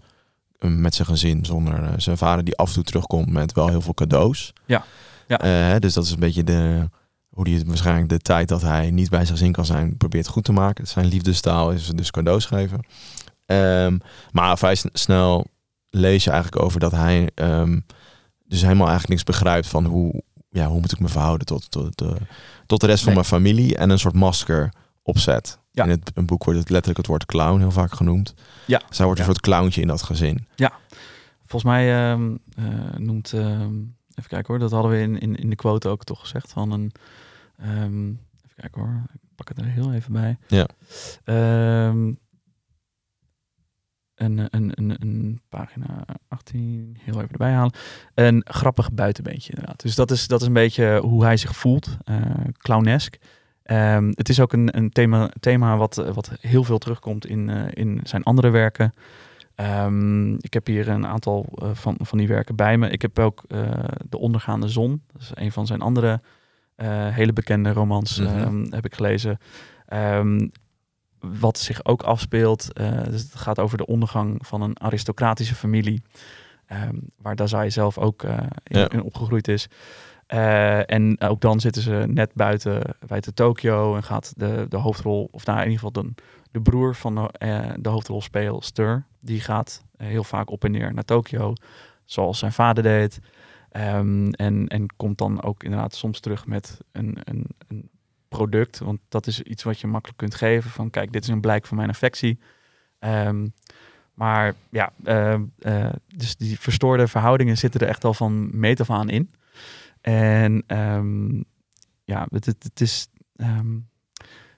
[0.69, 3.81] met zijn gezin, zonder eh, zijn vader die af en toe terugkomt met wel heel
[3.81, 4.53] veel cadeaus.
[4.67, 4.85] Ja.
[5.27, 5.39] Ja.
[5.39, 6.89] Eh, dus dat is een beetje de,
[7.29, 10.27] hoe hij het waarschijnlijk de tijd dat hij niet bij zijn zin kan zijn, probeert
[10.29, 10.87] goed te maken.
[10.87, 12.81] Zijn liefdestaal is dus cadeaus geven.
[13.47, 13.99] Ehm,
[14.31, 15.47] maar vrij sn- snel
[15.91, 17.81] lees je eigenlijk over dat hij ehm,
[18.45, 21.99] dus helemaal eigenlijk niks begrijpt van hoe, ja, hoe moet ik me verhouden tot, tot,
[21.99, 22.17] de,
[22.67, 24.73] tot de rest van mijn familie en een soort masker
[25.03, 25.59] opzet.
[25.75, 25.85] Ja.
[25.85, 28.35] In het een boek wordt het letterlijk het woord clown heel vaak genoemd.
[28.67, 28.83] Ja.
[28.91, 29.33] Zij wordt een Ja.
[29.33, 30.47] soort clowntje in dat gezin.
[31.47, 33.75] Volgens mij ehm, eh, noemt, ehm,
[34.15, 36.71] even kijken hoor, dat hadden we in, in, in de quote ook toch gezegd van
[36.71, 36.93] een,
[37.57, 40.39] ehm, even kijken hoor, ik pak het er heel even bij.
[40.47, 40.67] Ja.
[44.15, 47.73] Een, een, een, een pagina 18, heel even erbij halen.
[48.15, 49.81] Een grappig buitenbeentje inderdaad.
[49.83, 52.21] Dus dat is, dat is een beetje hoe hij zich voelt, eh
[52.59, 53.17] clownesk.
[53.73, 57.49] Ehm, het is ook een, een thema, thema wat, eh, wat heel veel terugkomt in,
[57.49, 58.95] eh, in zijn andere werken.
[59.55, 62.91] Ehm, ik heb hier een aantal eh, van, van die werken bij me.
[62.91, 63.45] Ik heb ook
[64.09, 65.03] De Ondergaande Zon.
[65.13, 66.21] Dat is een van zijn andere
[67.13, 68.19] hele bekende romans.
[68.19, 68.39] Mhm.
[68.39, 69.39] ehm, heb ik gelezen.
[71.19, 72.75] Wat zich ook afspeelt.
[73.11, 76.03] dus het gaat over de ondergang van een aristocratische familie.
[77.17, 78.89] waar Dazai zelf ook in, Ja.
[78.91, 79.69] in opgegroeid is.
[80.33, 85.29] Eh, en ook dan zitten ze net buiten, buiten Tokio en gaat de, de hoofdrol,
[85.31, 86.15] of nou in ieder geval de,
[86.51, 90.95] de broer van de, eh, de hoofdrolspeelster, die gaat eh, heel vaak op en neer
[90.95, 91.53] naar Tokio,
[92.05, 93.21] zoals zijn vader deed.
[93.71, 97.91] Ehm, en, en komt dan ook inderdaad soms terug met een, een, een
[98.29, 101.41] product, want dat is iets wat je makkelijk kunt geven van kijk, dit is een
[101.41, 102.39] blijk van mijn affectie.
[102.99, 103.47] Ehm,
[104.15, 109.09] maar ja, ehm, eh, dus die verstoorde verhoudingen zitten er echt al van meet aan
[109.09, 109.31] in.
[110.03, 111.35] En ehm,
[112.05, 113.09] ja, het, het, het is.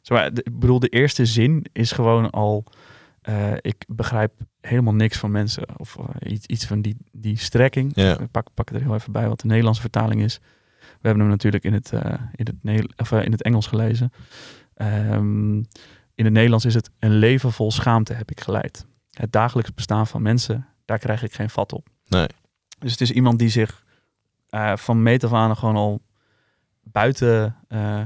[0.02, 2.64] zo, de- ik bedoel, de eerste zin is gewoon al.
[3.20, 5.78] eh, ik begrijp helemaal niks van mensen.
[5.78, 7.92] Of eh, iets, iets van die, die strekking.
[7.94, 8.18] Ja.
[8.18, 10.38] Ik pak, pak het er heel even bij wat de Nederlandse vertaling is.
[10.80, 14.12] We hebben hem natuurlijk in het, eh, in het, of, in het Engels gelezen.
[14.74, 15.56] Ehm,
[16.14, 18.86] in het Nederlands is het een leven vol schaamte heb ik geleid.
[19.10, 21.88] Het dagelijks bestaan van mensen, daar krijg ik geen vat op.
[22.08, 22.26] Nee.
[22.78, 23.83] Dus het is iemand die zich
[24.54, 26.00] eh, van meet af aan gewoon al
[26.82, 28.00] buiten eh,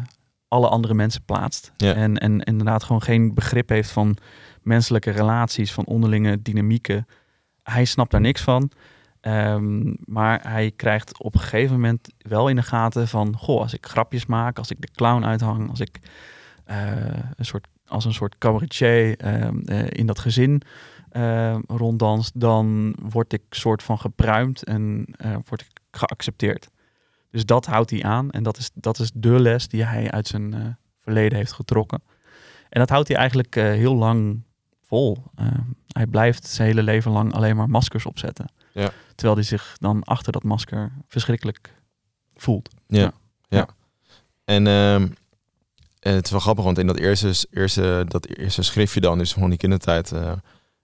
[0.48, 1.72] alle andere mensen plaatst.
[1.76, 1.94] Ja.
[1.94, 4.16] En, en inderdaad gewoon geen begrip heeft van
[4.62, 7.06] menselijke relaties, van onderlinge dynamieken.
[7.62, 8.70] Hij snapt daar niks van.
[9.20, 13.36] Ehm, maar hij krijgt op een gegeven moment wel in de gaten van...
[13.36, 15.70] Goh, als ik grapjes maak, als ik de clown uithang...
[15.70, 16.00] als ik
[16.64, 16.76] eh,
[17.36, 20.62] een soort, als een soort cabaretier ehm, eh, in dat gezin
[21.66, 22.30] ronddans...
[22.34, 25.06] dan word ik soort van gepruimd en
[25.48, 26.68] word ik geaccepteerd.
[27.30, 28.30] Dus dat houdt hij aan.
[28.30, 30.66] En dat is, dat is de les die hij uit zijn eh,
[30.98, 32.02] verleden heeft getrokken.
[32.68, 34.42] En dat houdt hij eigenlijk eh, heel lang
[34.82, 35.16] vol.
[35.34, 35.46] Eh,
[35.88, 38.52] hij blijft zijn hele leven lang alleen maar maskers opzetten.
[38.72, 38.90] Ja.
[39.14, 41.74] Terwijl hij zich dan achter dat masker verschrikkelijk
[42.34, 42.74] voelt.
[42.86, 43.00] Ja.
[43.00, 43.12] Ja.
[43.48, 43.68] ja.
[44.44, 45.08] En ehm,
[45.98, 49.32] en het is wel grappig, want in dat eerste, eerste, dat eerste schriftje dan, dus
[49.32, 50.12] van die kindertijd,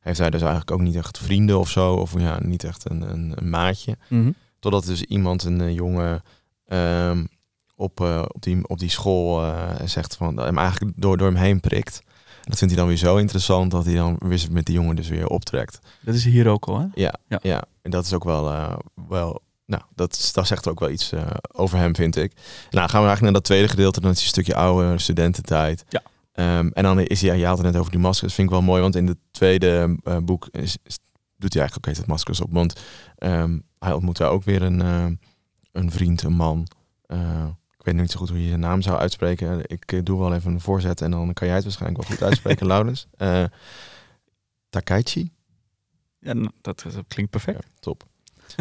[0.01, 1.95] heeft hij dus eigenlijk ook niet echt vrienden of zo.
[1.95, 3.97] Of ja, niet echt een, een, een maatje.
[4.65, 6.23] Totdat dus iemand, een eh, jongen,
[6.67, 7.25] ehm,
[7.77, 11.37] op, eh, op, die, op die school eh, zegt van, hem eigenlijk door, door hem
[11.37, 12.03] heen prikt.
[12.43, 15.09] Dat vindt hij dan weer zo interessant dat hij dan weer met die jongen dus
[15.09, 15.79] weer optrekt.
[16.01, 16.87] Dat is hier ook al, hè?
[16.95, 17.39] Ja, Ja.
[17.43, 17.65] ja.
[17.83, 18.45] en dat is ook wel,
[19.09, 21.13] wel nou, dat, dat zegt ook wel iets
[21.53, 22.33] over hem, vind ik.
[22.71, 25.85] Nou, gaan we eigenlijk naar dat tweede gedeelte, dan is hij een stukje oude studententijd.
[25.89, 26.03] Ja.
[26.33, 28.55] Ehm, en dan is hij, je had het net over die maskers, dat vind ik
[28.55, 30.79] wel mooi, want in het tweede boek is-
[31.45, 32.81] doet hij eigenlijk ook het maskers op, want
[33.19, 35.07] ehm, hij ontmoet daar ook weer een, eh,
[35.73, 36.67] een vriend, een man.
[37.07, 37.47] Eh,
[37.79, 39.61] ik weet niet zo goed hoe je zijn naam zou uitspreken.
[39.67, 42.25] Ik eh, doe wel even een voorzet en dan kan jij het waarschijnlijk wel goed
[42.29, 43.07] uitspreken, Laurens.
[43.17, 43.45] Eh
[44.71, 45.33] Takaichi?
[46.19, 47.63] Ja, n- dat, dat klinkt perfect.
[47.63, 48.05] Ja, top.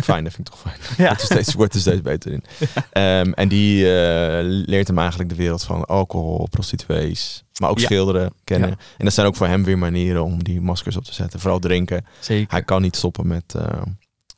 [0.04, 0.80] Fijn, dat vind ik toch fijn.
[0.98, 1.06] Ja.
[1.06, 2.44] Wordt er steeds, wordt er steeds beter in.
[2.92, 7.86] Ehm, en die eh, leert hem eigenlijk de wereld van alcohol, prostituees, maar ook Ja.
[7.86, 8.70] schilderen kennen.
[8.70, 8.76] Ja.
[8.98, 11.40] En dat zijn ook voor hem weer manieren om die maskers op te zetten.
[11.40, 12.06] Vooral drinken.
[12.20, 12.52] Zeker.
[12.52, 13.82] Hij kan niet stoppen met, eh,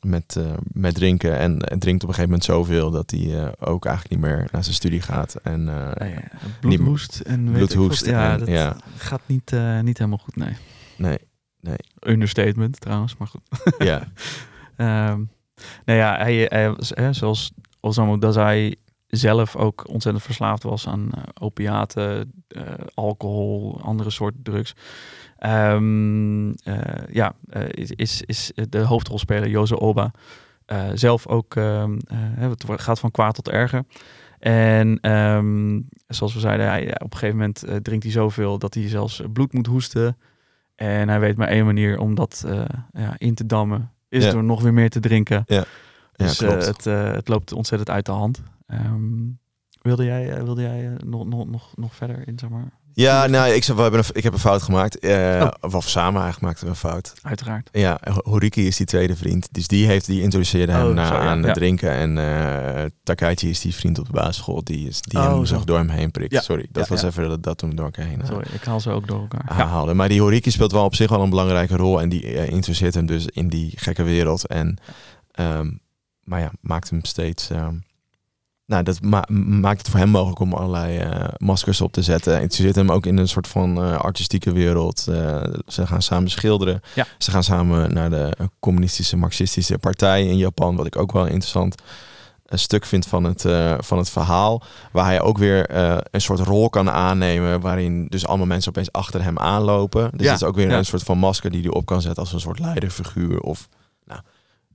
[0.00, 1.38] met, eh, met drinken.
[1.38, 4.74] En drinkt op een gegeven moment zoveel dat hij ook eigenlijk niet meer naar zijn
[4.74, 5.34] studie gaat.
[5.42, 6.22] En Ja, ja.
[6.60, 8.12] Bloedhoest en weet Bloedhoest ik.
[8.12, 8.76] Ja, en- dat ja.
[8.96, 9.50] gaat niet,
[9.82, 10.56] niet helemaal goed, nee.
[11.60, 13.40] nee, Understatement trouwens, maar goed.
[13.78, 14.02] ja,
[14.76, 15.20] Ehm
[15.84, 18.74] nou ja, hij, hij was, hè, zoals Osamu Dazai
[19.06, 22.62] zelf ook ontzettend verslaafd was aan eh, opiaten, eh,
[22.94, 24.74] alcohol, andere soorten drugs.
[25.38, 27.34] Ehm, eh, ja,
[27.70, 30.10] is, is, de hoofdrolspeler Joze Oba
[30.94, 33.84] zelf ook, ehm, eh, het gaat van kwaad tot erger.
[34.38, 38.88] En ehm, zoals we zeiden, hij, op een gegeven moment drinkt hij zoveel dat hij
[38.88, 40.16] zelfs bloed moet hoesten.
[40.74, 42.44] En hij weet maar één manier om dat
[42.92, 43.95] ja, in te dammen.
[44.08, 44.30] Is Ja.
[44.30, 45.42] door nog weer meer te drinken.
[45.46, 45.64] Ja,
[46.12, 48.42] Dus eh, het, eh, het loopt ontzettend uit de hand.
[48.66, 49.24] Ehm,
[49.82, 52.72] wilde jij, eh, wilde jij nog, nog, nog, nog verder in, zeg maar?
[52.98, 54.98] Ja, nou, ik, we hebben een, ik heb een fout gemaakt.
[54.98, 55.14] Eh,
[55.60, 55.74] Oh.
[55.74, 57.12] Of, samen eigenlijk maakten we een fout.
[57.22, 57.68] Uiteraard.
[57.72, 59.48] Ja, Horiki is die tweede vriend.
[59.50, 61.44] Dus die heeft die introduceerde hem Oh, na, zo, ja, aan ja.
[61.44, 61.90] het drinken.
[61.90, 64.64] En Takaichi is die vriend op de basisschool.
[64.64, 65.54] Die, is, die Oh, hem zo.
[65.54, 66.32] zag door hem heen prikt.
[66.32, 66.40] Ja.
[66.40, 69.06] Sorry, dat was even dat, dat toen door elkaar heen Sorry, ik haal ze ook
[69.08, 69.52] door elkaar.
[69.56, 69.90] haalde.
[69.90, 69.96] Ja.
[69.96, 72.00] Maar die Horiki speelt wel op zich wel een belangrijke rol.
[72.00, 74.46] En die eh, interesseert hem dus in die gekke wereld.
[74.46, 74.78] En,
[75.30, 75.70] ehm,
[76.22, 77.50] maar ja, maakt hem steeds...
[77.50, 77.74] ehm,
[78.66, 79.24] nou, dat ma-
[79.60, 82.40] maakt het voor hem mogelijk om allerlei eh, maskers op te zetten.
[82.40, 85.06] En ze zitten hem ook in een soort van eh, artistieke wereld.
[85.08, 86.80] Eh, ze gaan samen schilderen.
[86.94, 87.06] Ja.
[87.18, 90.76] Ze gaan samen naar de communistische, marxistische partij in Japan.
[90.76, 91.82] Wat ik ook wel een interessant
[92.48, 93.40] stuk vind van het,
[93.78, 94.62] van het verhaal.
[94.92, 95.70] Waar hij ook weer
[96.10, 97.60] een soort rol kan aannemen.
[97.60, 100.10] Waarin dus allemaal mensen opeens achter hem aanlopen.
[100.12, 100.78] Dus Ja, dat is ook weer ja.
[100.78, 103.40] een soort van masker die hij op kan zetten als een soort leiderfiguur.
[103.40, 103.68] Of
[104.04, 104.20] nou,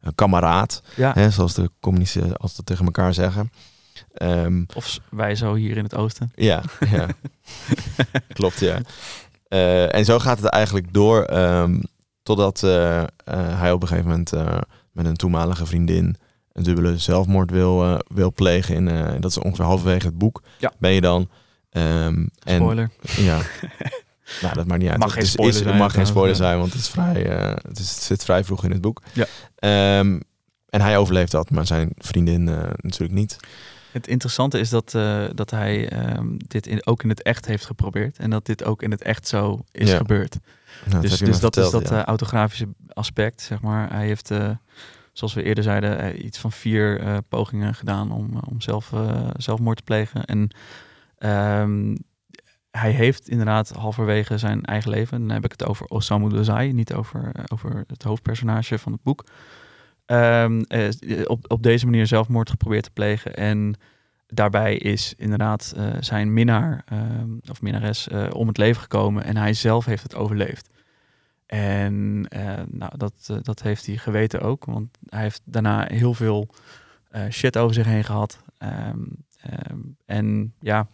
[0.01, 0.81] een kameraad.
[1.13, 3.51] Hè, zoals de communisten altijd tegen elkaar zeggen.
[4.13, 6.31] Ehm, Of wij zo hier in het oosten.
[6.35, 7.07] ja, ja.
[8.33, 8.79] klopt, ja.
[9.47, 11.79] Eh, en zo gaat het eigenlijk door ehm,
[12.23, 13.07] totdat eh, eh,
[13.59, 14.31] hij op een gegeven moment
[14.91, 16.15] met een toenmalige vriendin
[16.51, 18.75] een dubbele zelfmoord wil, wil plegen.
[18.75, 20.41] In, dat is ongeveer halverwege het boek.
[20.57, 20.71] Ja.
[20.79, 21.29] Ben je dan.
[21.69, 22.89] En, Spoiler.
[23.17, 23.39] ja.
[24.41, 24.99] nou, dat maakt niet uit.
[24.99, 27.13] Mag Het geen spoiler is- zijn, mag geen spoiler zijn, want het, is vrij,
[27.67, 29.01] het, is, het zit vrij vroeg in het boek.
[29.13, 29.25] Ja.
[30.69, 32.43] En hij overleeft dat, maar zijn vriendin
[32.81, 33.37] natuurlijk niet.
[33.91, 37.65] Het interessante is dat, eh, dat hij ehm, dit in, ook in het echt heeft
[37.65, 38.17] geprobeerd.
[38.17, 39.97] En dat dit ook in het echt zo is Ja.
[39.97, 40.37] gebeurd.
[40.85, 41.99] Nou, dat dus dus dat is dat ja.
[41.99, 43.91] eh, autografische aspect, zeg maar.
[43.91, 44.49] Hij heeft, eh,
[45.13, 48.93] zoals we eerder zeiden, iets van vier pogingen gedaan om, om zelf,
[49.37, 50.25] zelfmoord te plegen.
[50.25, 50.55] En
[51.17, 51.95] ehm,
[52.71, 56.93] hij heeft inderdaad halverwege zijn eigen leven, dan heb ik het over Osamu Dazai, niet
[56.93, 59.23] over, over het hoofdpersonage van het boek,
[60.11, 60.89] ehm, eh,
[61.25, 63.35] op, op deze manier zelfmoord geprobeerd te plegen.
[63.35, 63.75] En
[64.27, 69.37] daarbij is inderdaad eh, zijn minnaar ehm, of minnares eh, om het leven gekomen en
[69.37, 70.69] hij zelf heeft het overleefd.
[71.45, 72.21] En
[72.69, 76.47] nou, dat, dat heeft hij geweten ook, want hij heeft daarna heel veel
[77.29, 78.43] shit over zich heen gehad.
[78.57, 78.99] Ehm,
[80.05, 80.87] en ja,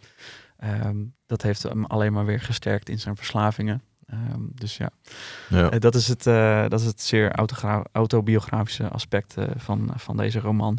[1.26, 3.82] dat heeft hem alleen maar weer gesterkt in zijn verslavingen.
[4.08, 4.90] Ehm, dus ja,
[5.48, 5.70] Ja.
[5.70, 7.32] eh, dat, is het, eh, dat is het zeer
[7.92, 10.78] autobiografische aspect eh, van, van deze roman.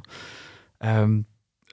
[0.77, 1.21] Ehm,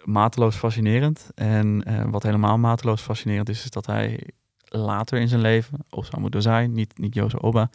[0.05, 1.31] mateloos fascinerend.
[1.35, 4.31] En wat helemaal mateloos fascinerend is, is dat hij
[4.65, 7.71] later in zijn leven, Osamu Dazai, niet, niet Jozo Oba,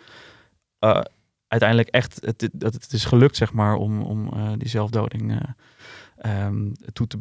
[1.47, 5.39] uiteindelijk echt, het, dat het is gelukt, zeg maar, om, om die zelfdoding eh,
[6.45, 7.17] ehm, toe, te,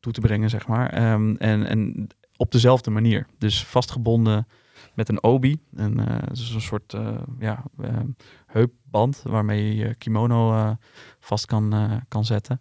[0.00, 0.90] toe te brengen, zeg maar.
[0.90, 2.06] En, en
[2.36, 3.26] op dezelfde manier.
[3.38, 4.46] Dus vastgebonden
[4.94, 7.96] met een obi, een, eh, een soort eh, ja, eh,
[8.46, 10.76] heupband waarmee je je kimono
[11.20, 12.60] vast kan, kan zetten.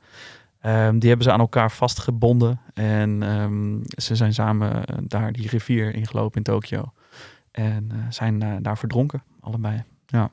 [0.59, 5.95] Ehm, die hebben ze aan elkaar vastgebonden en ehm, ze zijn samen daar die rivier
[5.95, 6.93] ingelopen in Tokio.
[7.51, 9.83] En zijn daar verdronken, allebei.
[10.05, 10.29] Ja,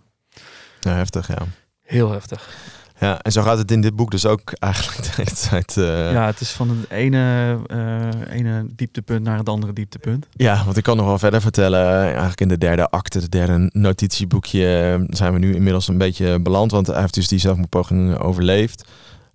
[0.81, 1.47] heftig, ja.
[1.83, 2.57] Heel heftig.
[3.01, 5.77] Ja, en zo gaat het in dit boek dus ook eigenlijk de hele tijd.
[5.77, 10.27] eh, ja, het is van het ene, eh, ene dieptepunt naar het andere dieptepunt.
[10.33, 12.03] Ja, want ik kan nog wel verder vertellen.
[12.03, 16.41] Eigenlijk in de derde acte, het derde notitieboekje, eh, zijn we nu inmiddels een beetje
[16.41, 16.71] beland.
[16.71, 18.89] Want hij heeft dus die zelfmoordpoging overleefd.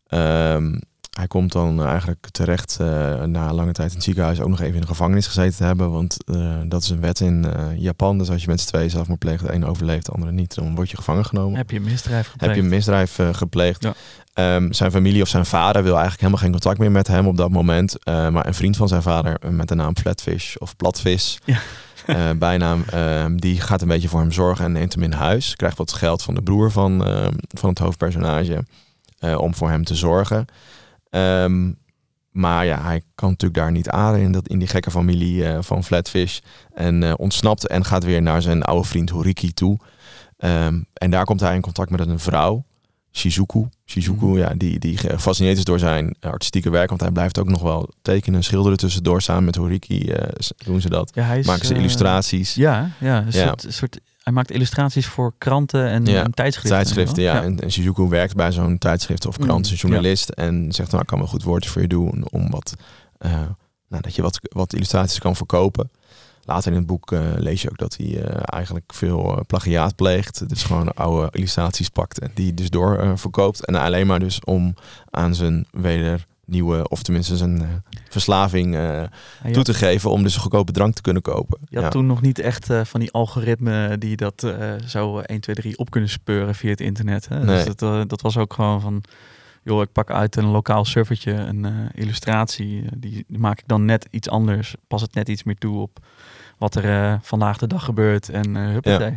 [0.07, 0.75] Ehm,
[1.13, 4.75] hij komt dan eigenlijk terecht eh, na lange tijd in het ziekenhuis ook nog even
[4.75, 5.91] in de gevangenis gezeten te hebben.
[5.91, 8.17] Want eh, dat is een wet in eh, Japan.
[8.17, 10.75] Dus als je met z'n tweeën zelfmoord pleegt, de ene overleeft, de andere niet, dan
[10.75, 11.57] word je gevangen genomen.
[11.57, 12.45] Heb je een misdrijf gepleegd?
[12.45, 13.83] Heb je een misdrijf eh, gepleegd?
[13.83, 13.93] Ja.
[14.33, 17.37] Ehm, zijn familie of zijn vader wil eigenlijk helemaal geen contact meer met hem op
[17.37, 18.03] dat moment.
[18.03, 21.57] Eh, maar een vriend van zijn vader eh, met de naam Flatfish of Platvis, Ja.
[22.05, 25.55] eh, bijnaam, ehm, die gaat een beetje voor hem zorgen en neemt hem in huis.
[25.55, 28.63] Krijgt wat geld van de broer van, ehm, van het hoofdpersonage
[29.19, 30.45] eh, om voor hem te zorgen.
[31.13, 31.71] Ehm,
[32.31, 35.57] maar ja, hij kan natuurlijk daar niet aarden in, dat, in die gekke familie eh,
[35.61, 36.39] van Flatfish.
[36.73, 39.77] En eh, ontsnapt en gaat weer naar zijn oude vriend Horiki toe.
[40.37, 42.63] Ehm, en daar komt hij in contact met een vrouw,
[43.11, 43.67] Shizuku.
[43.85, 44.37] Shizuku, Mhm.
[44.37, 46.89] ja, die, die gefascineerd is door zijn artistieke werk.
[46.89, 49.21] Want hij blijft ook nog wel tekenen en schilderen tussendoor.
[49.21, 51.11] Samen met Horiki s- doen ze dat.
[51.15, 52.53] Ja, hij is, Maken ze illustraties.
[52.53, 53.45] Ja, ja, een Ja.
[53.47, 56.75] Soort, soort, hij maakt illustraties voor kranten en, Ja, en tijdschriften.
[56.75, 57.33] Tijdschriften, ja.
[57.33, 57.43] ja.
[57.43, 60.29] En, en Shizuku werkt bij zo'n tijdschrift of krant, Mm, is een journalist.
[60.29, 62.75] En zegt, nou, ik kan wel goed woordjes voor je doen om wat,
[63.17, 63.31] eh,
[63.87, 65.89] nou, dat je wat, wat illustraties kan verkopen.
[66.45, 70.49] Later in het boek eh, lees je ook dat hij eh, eigenlijk veel plagiaat pleegt.
[70.49, 73.65] Dus gewoon oude illustraties pakt en die dus door eh, verkoopt.
[73.65, 74.75] En alleen maar dus om
[75.09, 77.67] aan zijn weder nieuwe, of tenminste zijn eh,
[78.09, 79.03] verslaving eh,
[79.41, 81.57] Hij toe te geven om dus een goedkope drank te kunnen kopen.
[81.69, 81.89] je had Ja.
[81.91, 85.55] toen nog niet echt eh, van die algoritmen die dat eh, zo eh, 1, 2,
[85.55, 87.27] 3 op kunnen speuren via het internet.
[87.29, 87.43] Hè?
[87.43, 87.63] Nee.
[87.63, 89.03] Dus dat, dat was ook gewoon van...
[89.63, 92.83] joh, ik pak uit een lokaal servertje een illustratie.
[92.97, 94.75] die, die maak ik dan net iets anders.
[94.87, 95.99] Pas het net iets meer toe op
[96.57, 98.29] wat er vandaag de dag gebeurt.
[98.29, 99.13] En eh huppatee.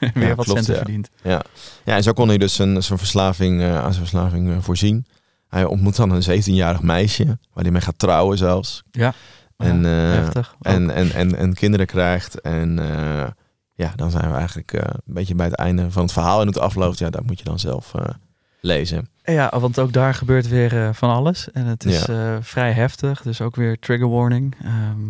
[0.14, 0.78] Weer Ja, wat klopt, centen ja.
[0.78, 1.10] verdiend.
[1.22, 1.42] Ja.
[1.84, 5.06] ja, en zo kon hij dus zijn, zijn verslaving, aan zijn verslaving voorzien.
[5.48, 8.82] Hij ontmoet dan een 17-jarig meisje, waar hij mee gaat trouwen zelfs.
[8.90, 9.14] Ja.
[9.56, 10.54] En, Ja, eh, heftig.
[10.60, 12.40] En, en, en, en kinderen krijgt.
[12.40, 13.26] En eh,
[13.74, 16.40] ja, dan zijn we eigenlijk eh, een beetje bij het einde van het verhaal.
[16.40, 17.92] En het afloopt, ja, dat moet je dan zelf
[18.60, 19.08] lezen.
[19.24, 21.50] Ja, want ook daar gebeurt weer van alles.
[21.50, 22.04] En het is
[22.40, 23.22] vrij heftig.
[23.22, 24.56] Dus ook weer trigger warning.
[24.62, 25.00] Ehm,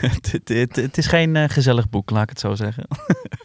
[0.00, 2.86] het, het, het, het is geen gezellig boek, laat ik het zo zeggen.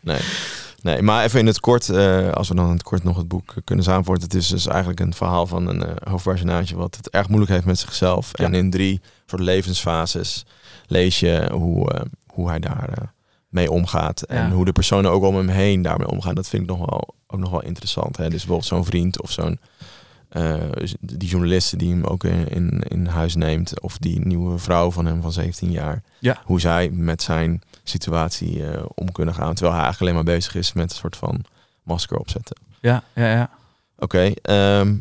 [0.02, 0.20] Nee.
[0.84, 3.28] nee, maar even in het kort, eh, als we dan in het kort nog het
[3.28, 4.24] boek kunnen samenvatten.
[4.24, 7.66] Het is dus eigenlijk een verhaal van een eh, hoofdpersonage wat het erg moeilijk heeft
[7.66, 8.30] met zichzelf.
[8.34, 8.46] Ja.
[8.46, 10.46] En in drie soort levensfases
[10.88, 13.14] lees je hoe, eh, hoe hij daar
[13.50, 14.22] mee omgaat.
[14.22, 14.52] En Ja.
[14.52, 16.36] hoe de personen ook om hem heen daarmee omgaan.
[16.36, 18.18] Dat vind ik nog wel, ook nog wel interessant.
[18.18, 18.24] Hè?
[18.24, 19.60] Dus bijvoorbeeld zo'n vriend of zo'n...
[20.34, 20.56] eh,
[21.00, 23.82] die journalisten die hem ook in, in, in huis neemt.
[23.82, 26.04] Of die nieuwe vrouw van hem van 17 jaar.
[26.20, 26.42] Ja.
[26.46, 29.54] Hoe zij met zijn situatie eh, om kunnen gaan.
[29.54, 31.44] Terwijl hij eigenlijk alleen maar bezig is met een soort van
[31.84, 32.56] masker opzetten.
[32.80, 33.50] Ja, ja, ja.
[33.98, 34.96] Oké, ehm,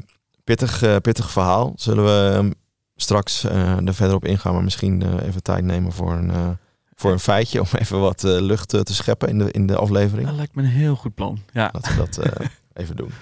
[0.45, 1.73] pittig, eh, pittig verhaal.
[1.77, 2.51] Zullen we ehm,
[2.97, 6.59] straks er verder op ingaan, maar misschien even tijd nemen voor een,
[6.95, 7.61] voor een feitje.
[7.61, 10.27] Om even wat lucht te scheppen in de, in de aflevering.
[10.27, 11.39] Dat lijkt me een heel goed plan.
[11.53, 12.19] Ja, Laten we dat
[12.83, 13.13] even doen.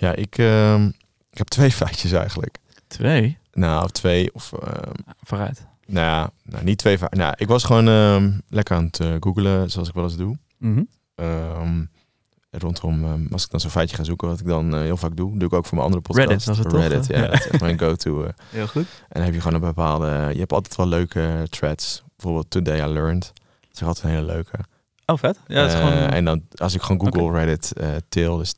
[0.00, 0.86] Ja, ik, ehm,
[1.30, 2.58] ik heb twee feitjes eigenlijk.
[2.86, 3.38] twee.
[3.52, 4.52] Nou, twee of...
[4.52, 5.66] ehm, Vooruit.
[5.86, 7.20] nou ja, nou, niet twee feitjes.
[7.20, 10.38] Nou, ik was gewoon ehm, lekker aan het eh, googlen, zoals ik wel eens doe.
[10.58, 10.82] Mhm.
[11.14, 11.84] Ehm,
[12.50, 15.38] rondom, als ik dan zo'n feitje ga zoeken, wat ik dan eh, heel vaak doe,
[15.38, 16.28] doe ik ook voor mijn andere podcast.
[16.28, 16.80] Reddit was het toch?
[16.80, 17.26] Reddit, ja, Ja.
[17.26, 18.22] dat is echt mijn go-to.
[18.24, 18.30] eh.
[18.50, 18.86] Heel goed.
[18.86, 22.02] En dan heb je gewoon een bepaalde, je hebt altijd wel leuke threads.
[22.16, 23.32] Bijvoorbeeld Today I Learned.
[23.60, 24.58] Dat is altijd een hele leuke.
[25.06, 25.38] Oh, vet.
[25.46, 25.92] Ja, het is gewoon...
[25.92, 27.72] En dan, als ik gewoon Google Reddit,
[28.08, 28.54] Til, dus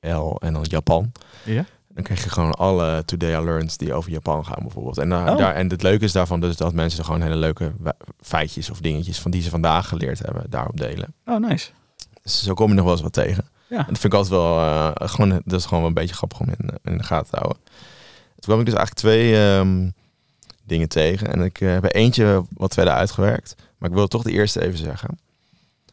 [0.00, 1.12] T-I-L en dan Japan.
[1.44, 1.64] ja?
[1.88, 4.98] Dan krijg je gewoon alle Today I Learned die over Japan gaan bijvoorbeeld.
[4.98, 5.38] En, daar, Oh.
[5.38, 7.72] daar, en het leuke is daarvan dus dat mensen er gewoon hele leuke
[8.20, 11.14] feitjes of dingetjes van die ze vandaag geleerd hebben, daarop delen.
[11.26, 11.70] Oh, nice.
[12.22, 13.44] Dus zo kom je nog wel eens wat tegen.
[13.68, 13.78] Ja.
[13.78, 16.40] En dat vind ik altijd wel, eh, gewoon, dat is gewoon wel een beetje grappig
[16.40, 17.58] om in, in de gaten te houden.
[17.66, 19.88] Toen kwam ik dus eigenlijk twee ehm,
[20.64, 21.32] dingen tegen.
[21.32, 23.54] En ik eh, heb er eentje wat verder uitgewerkt.
[23.78, 25.18] Maar ik wil toch de eerste even zeggen.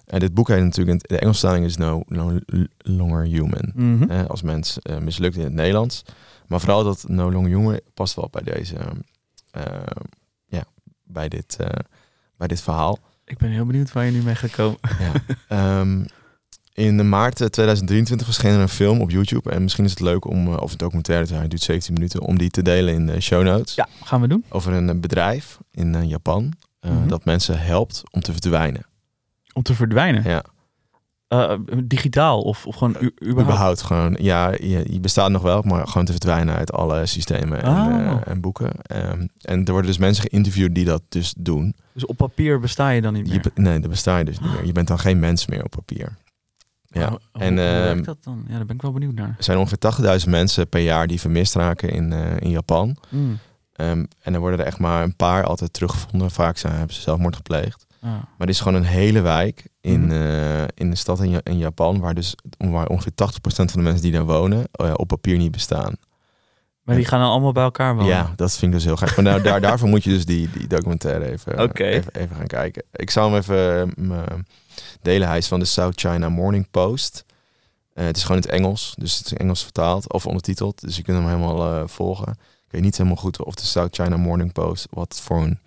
[0.06, 2.40] En dit boek heet natuurlijk, in de Engelse vertaling is No, no
[2.78, 3.72] Longer Human.
[3.76, 4.10] Mhm.
[4.12, 6.04] Eh, als mens eh, mislukt in het Nederlands.
[6.48, 8.76] Maar vooral dat No Longer Human past wel bij deze,
[9.52, 9.64] eh,
[10.46, 10.64] ja,
[11.04, 11.68] bij dit, eh,
[12.38, 13.00] bij dit verhaal.
[13.26, 14.78] Ik ben heel benieuwd waar je nu mee gaat komen.
[15.00, 15.12] Ja.
[15.80, 16.04] Ehm,
[16.74, 19.52] in maart eh, 2023 verscheen er een film op YouTube.
[19.52, 22.38] En misschien is het leuk om, eh, of een documentaire, hij duurt 17 minuten, om
[22.38, 23.76] die te delen in de show notes.
[23.76, 24.46] Ja, gaan we doen.
[24.50, 27.08] Over een eh, bedrijf in eh, Japan eh, Mhm.
[27.08, 28.86] dat mensen helpt om te verdwijnen.
[29.56, 30.24] Om te verdwijnen.
[30.24, 30.44] Ja,
[31.28, 33.32] Eh, digitaal of, of gewoon überhaupt?
[33.42, 34.18] überhaupt gewoon.
[34.22, 37.96] Ja, je, je bestaat nog wel, maar gewoon te verdwijnen uit alle systemen en, Oh.
[38.12, 38.72] eh, en boeken.
[38.82, 41.76] Ehm, en er worden dus mensen geïnterviewd die dat dus doen.
[41.94, 43.42] Dus op papier besta je dan niet meer?
[43.56, 44.66] nee, dat besta je dus niet meer.
[44.66, 46.18] Je bent dan geen mens meer op papier.
[46.88, 48.44] Ja, Oh, hoe- en hoe werkt ehm, dat dan?
[48.48, 49.36] Ja, daar ben ik wel benieuwd naar.
[49.38, 49.78] Er zijn ongeveer
[50.24, 52.96] 80.000 mensen per jaar die vermist raken in, eh, in Japan.
[53.10, 53.38] Mm.
[53.74, 56.32] Ehm, en er worden er echt maar een paar altijd teruggevonden.
[56.32, 57.85] Vaak zijn, hebben ze zelfmoord gepleegd.
[58.12, 60.12] Maar dit is gewoon een hele wijk in, Mhm.
[60.12, 62.00] eh, in de stad in, Ja- in Japan...
[62.00, 65.52] waar, dus, waar ongeveer 80% van de mensen die daar wonen eh, op papier niet
[65.52, 65.96] bestaan.
[66.82, 68.10] Maar die gaan dan allemaal bij elkaar wonen?
[68.10, 69.16] Ja, dat vind ik dus heel gek.
[69.16, 71.60] Maar nou, daar, daarvoor moet je dus die, die documentaire even,
[71.98, 72.84] even, even gaan kijken.
[72.92, 74.38] Ik zou hem even eh,
[75.02, 75.28] delen.
[75.28, 77.26] Hij is van de South China Morning Post.
[77.94, 80.82] Het is gewoon in het Engels, dus het is Engels vertaald of ondertiteld.
[80.82, 82.32] Dus je kunt hem helemaal volgen.
[82.66, 85.60] Ik weet niet helemaal goed of de South China Morning Post, wat voor een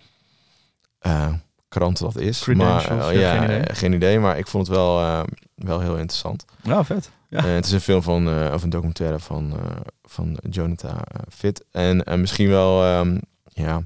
[1.69, 2.45] krant dat is.
[2.45, 3.59] Maar eh, ja, geen idee.
[3.59, 4.19] eh, geen idee.
[4.19, 5.21] Maar ik vond het wel, eh,
[5.55, 6.45] wel heel interessant.
[6.63, 7.11] Ja, vet.
[7.29, 7.43] Ja.
[7.45, 9.53] Het is een film van, of een documentaire van,
[10.03, 10.97] van Jonathan
[11.29, 11.65] Fit.
[11.71, 13.17] En misschien wel, ehm,
[13.53, 13.81] ja,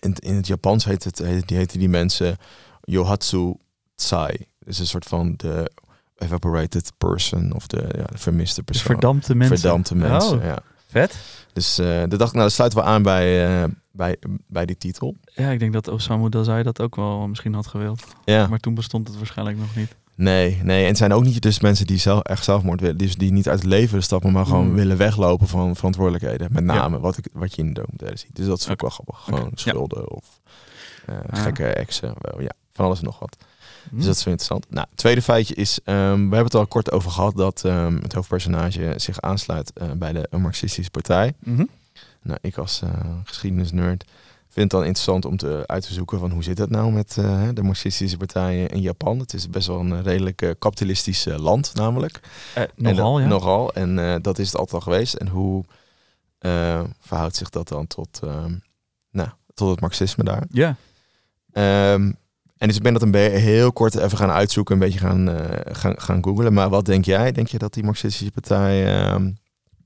[0.00, 2.36] in, het- in het Japans heet het, heet, die heten die mensen
[2.80, 3.54] Yohatsu
[3.94, 4.46] Tsai.
[4.58, 5.70] Dus een soort van de
[6.16, 8.84] evaporated person of de, ja, de vermiste persoon.
[8.86, 9.58] verdampte mensen.
[9.58, 10.58] Verdampte mensen, Oh, ja.
[10.86, 11.16] vet.
[11.52, 13.64] Dus dat dacht ik, nou, dat sluit wel aan bij,
[13.96, 14.16] bij,
[14.46, 15.16] bij die titel.
[15.34, 18.04] Ja, ik denk dat Osamu Dazai dat ook wel misschien had gewild.
[18.24, 18.46] Ja.
[18.46, 19.94] Maar toen bestond het waarschijnlijk nog niet.
[20.14, 20.82] Nee, nee.
[20.82, 22.96] En het zijn ook niet dus mensen die zelf, echt zelfmoord willen.
[22.96, 24.74] Dus die niet uit het leven stappen, maar gewoon Mm.
[24.74, 26.48] willen weglopen van verantwoordelijkheden.
[26.52, 28.36] Met name wat, ik, wat je in de documentaire ziet.
[28.36, 28.80] Dus dat is ook Oké.
[28.82, 29.20] wel grappig.
[29.24, 29.50] Gewoon ja.
[29.54, 30.40] schulden of
[31.06, 31.42] eh, Ah.
[31.42, 32.14] gekke exen.
[32.18, 33.36] Wel, ja, van alles en nog wat.
[33.90, 33.96] Hm.
[33.96, 34.66] Dus dat is wel interessant.
[34.70, 37.96] Nou, het tweede feitje is, ehm, we hebben het al kort over gehad dat ehm,
[38.02, 41.32] het hoofdpersonage zich aansluit eh, bij de Marxistische Partij.
[41.38, 41.64] Mhm.
[42.26, 42.90] Nou, ik als eh
[43.24, 44.04] geschiedenisnerd
[44.48, 47.16] vind het dan interessant om te, uit te zoeken van hoe zit het nou met
[47.18, 49.18] eh, de marxistische partijen in Japan.
[49.18, 52.20] Het is best wel een redelijk eh, kapitalistisch eh, land namelijk.
[52.54, 53.28] Eh, nogal, dat- ja.
[53.28, 53.72] Nogal.
[53.74, 55.14] En dat is het altijd al geweest.
[55.14, 55.64] En hoe
[57.00, 58.52] verhoudt zich dat dan tot, ehm,
[59.10, 60.44] nou, tot het marxisme daar?
[60.50, 60.76] Ja.
[61.52, 62.12] Ehm,
[62.56, 65.28] en dus ik ben dat een beetje heel kort even gaan uitzoeken, een beetje gaan,
[65.72, 66.52] gaan, gaan googlen.
[66.52, 67.32] Maar wat denk jij?
[67.32, 69.04] Denk je dat die marxistische partij,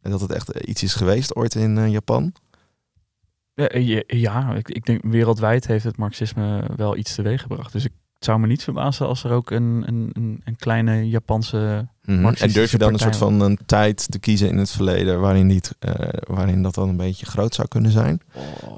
[0.02, 2.32] ehm, dat het echt iets is geweest ooit in eh, Japan?
[3.54, 7.72] Ja, eh, ja, ik, ik denk wereldwijd heeft het marxisme wel iets teweeg gebracht.
[7.72, 11.88] Dus ik zou me niet verbazen als er ook een, een, een, een kleine Japanse...
[12.02, 12.16] Mhm.
[12.16, 15.20] En Marxistische durf je dan een soort van een tijd te kiezen in het verleden
[15.20, 18.20] waarin, niet, eh, waarin dat dan een beetje groot zou kunnen zijn?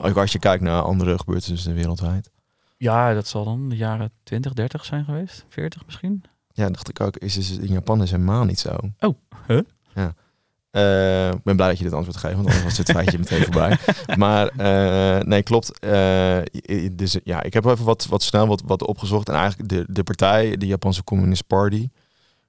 [0.02, 2.30] Ook als je kijkt naar andere gebeurtenissen wereldwijd.
[2.76, 5.44] Ja, dat zal dan de jaren 20, 30 zijn geweest.
[5.48, 6.24] 40 misschien.
[6.52, 7.16] Ja, dacht ik ook.
[7.16, 8.76] Is, is in Japan is helemaal niet zo.
[8.98, 9.60] Oh, huh?
[9.94, 10.14] Ja.
[10.72, 13.42] Eh, ik ben blij dat je dit antwoord geeft, want anders was dit feitje meteen
[13.42, 13.76] voorbij.
[14.16, 15.78] Maar eh, nee, klopt.
[15.78, 16.38] Eh,
[16.92, 19.28] dus ja, ik heb even wat, wat snel wat, wat opgezocht.
[19.28, 21.88] En eigenlijk de, de partij, de Japanse Communist Party,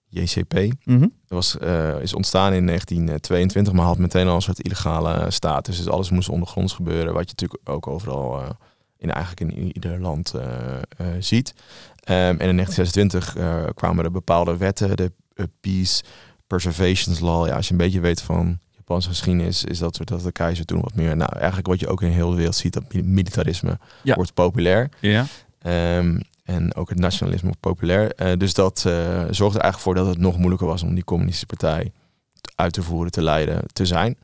[0.09, 0.53] JCP,
[0.84, 1.07] Mhm.
[1.28, 1.55] was,
[2.01, 5.78] is ontstaan in 1922, maar had meteen al een soort illegale status.
[5.78, 8.41] Dus alles moest ondergronds gebeuren, wat je natuurlijk ook overal
[8.97, 10.34] in eigenlijk in ieder land
[11.19, 11.53] ziet.
[12.03, 15.11] Ehm, en in 1926 eh, kwamen er bepaalde wetten, de
[15.61, 16.03] Peace
[16.58, 17.47] Preservations Law.
[17.47, 20.82] Ja, als je een beetje weet van Japanse geschiedenis, is dat, dat de keizer toen
[20.82, 21.16] wat meer.
[21.18, 24.16] Nou, eigenlijk wat je ook in heel de wereld ziet, dat mi- militarisme Ja.
[24.16, 24.89] wordt populair.
[24.99, 25.26] Ja.
[25.62, 28.12] Ehm, en ook het nationalisme wordt populair.
[28.16, 28.93] Eh, dus dat eh,
[29.30, 31.91] zorgde er eigenlijk voor dat het nog moeilijker was om die communistische partij
[32.56, 34.18] uit te voeren, te leiden, te zijn.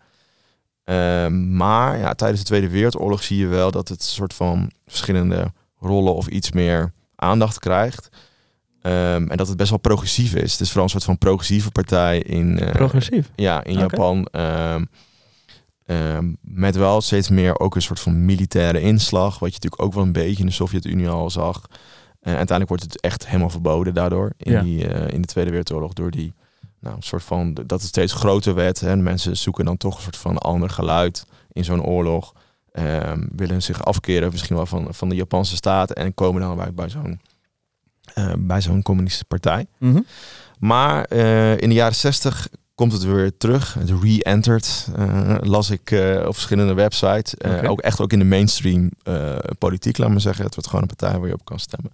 [0.84, 5.52] Ehm, maar ja, tijdens de Tweede Wereldoorlog zie je wel dat het soort van verschillende
[5.80, 8.10] rollen of iets meer aandacht krijgt.
[8.82, 10.52] Ehm, en dat het best wel progressief is.
[10.52, 13.30] Het is vooral een soort van progressieve partij in, eh, Progressief.
[13.36, 13.78] ja, in.
[13.78, 14.26] Japan.
[14.32, 14.84] ehm,
[15.86, 19.40] ehm, met wel steeds meer ook een soort van militaire inslag.
[19.40, 21.62] Wat je natuurlijk ook wel een beetje in de Sovjet-Unie al zag.
[22.22, 24.34] En uiteindelijk wordt het echt helemaal verboden daardoor.
[24.38, 24.62] In, Ja.
[24.62, 25.94] die, eh, in de Tweede Wereldoorlog.
[25.94, 26.34] Door die
[26.80, 27.54] nou, een soort van.
[27.54, 28.82] dat het steeds groter werd.
[28.82, 32.34] En mensen zoeken dan toch een soort van ander geluid in zo'n oorlog.
[33.36, 35.92] Willen zich afkeren misschien wel van, van de Japanse staat.
[35.92, 37.20] En komen dan bij, bij zo'n.
[38.20, 39.66] Eh, bij zo'n communistische partij.
[39.78, 40.00] Mhm.
[40.60, 43.74] Maar eh, in de jaren 60 komt het weer terug.
[43.74, 45.82] Het re-entered, eh, las ik
[46.26, 47.42] op verschillende websites.
[47.64, 48.92] Ook echt ook in de mainstream
[49.58, 50.46] politiek, laat maar zeggen.
[50.46, 51.92] Het wordt gewoon een partij waar je op kan stemmen.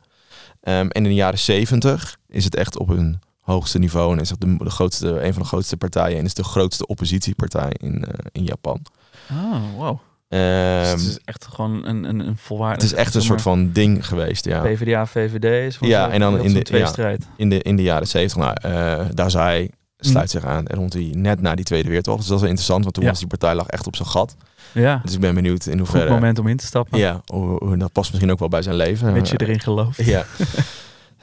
[0.61, 4.13] Ehm, en in de jaren 70 is het echt op een hoogste niveau.
[4.13, 6.17] En is het de, de grootste, een van de grootste partijen.
[6.17, 8.81] En is de grootste oppositiepartij in, in Japan.
[9.29, 9.99] Ah, wow.
[10.29, 12.81] Dus Ehm, het is echt gewoon een, een, een volwaardig...
[12.81, 14.61] het is echt een soort van ding geweest, ja.
[14.61, 17.25] PvdA, VVD is Ja, en dan in de- tweestrijd.
[17.37, 18.37] in de, in de jaren 70.
[18.37, 22.19] Nou, eh, daar zei sluit zich aan rond die net na die Tweede Wereldoorlog.
[22.21, 23.09] Dus dat is wel interessant, want toen Ja.
[23.09, 24.35] was die partij lag echt op zijn gat.
[24.71, 26.09] Ja, Dus ik ben benieuwd in goed hoeverre.
[26.13, 26.99] moment om in te stappen.
[26.99, 29.13] Ja, hoe, hoe- dat past misschien ook wel bij zijn leven.
[29.13, 30.05] Mits je erin gelooft.
[30.05, 30.25] Ja.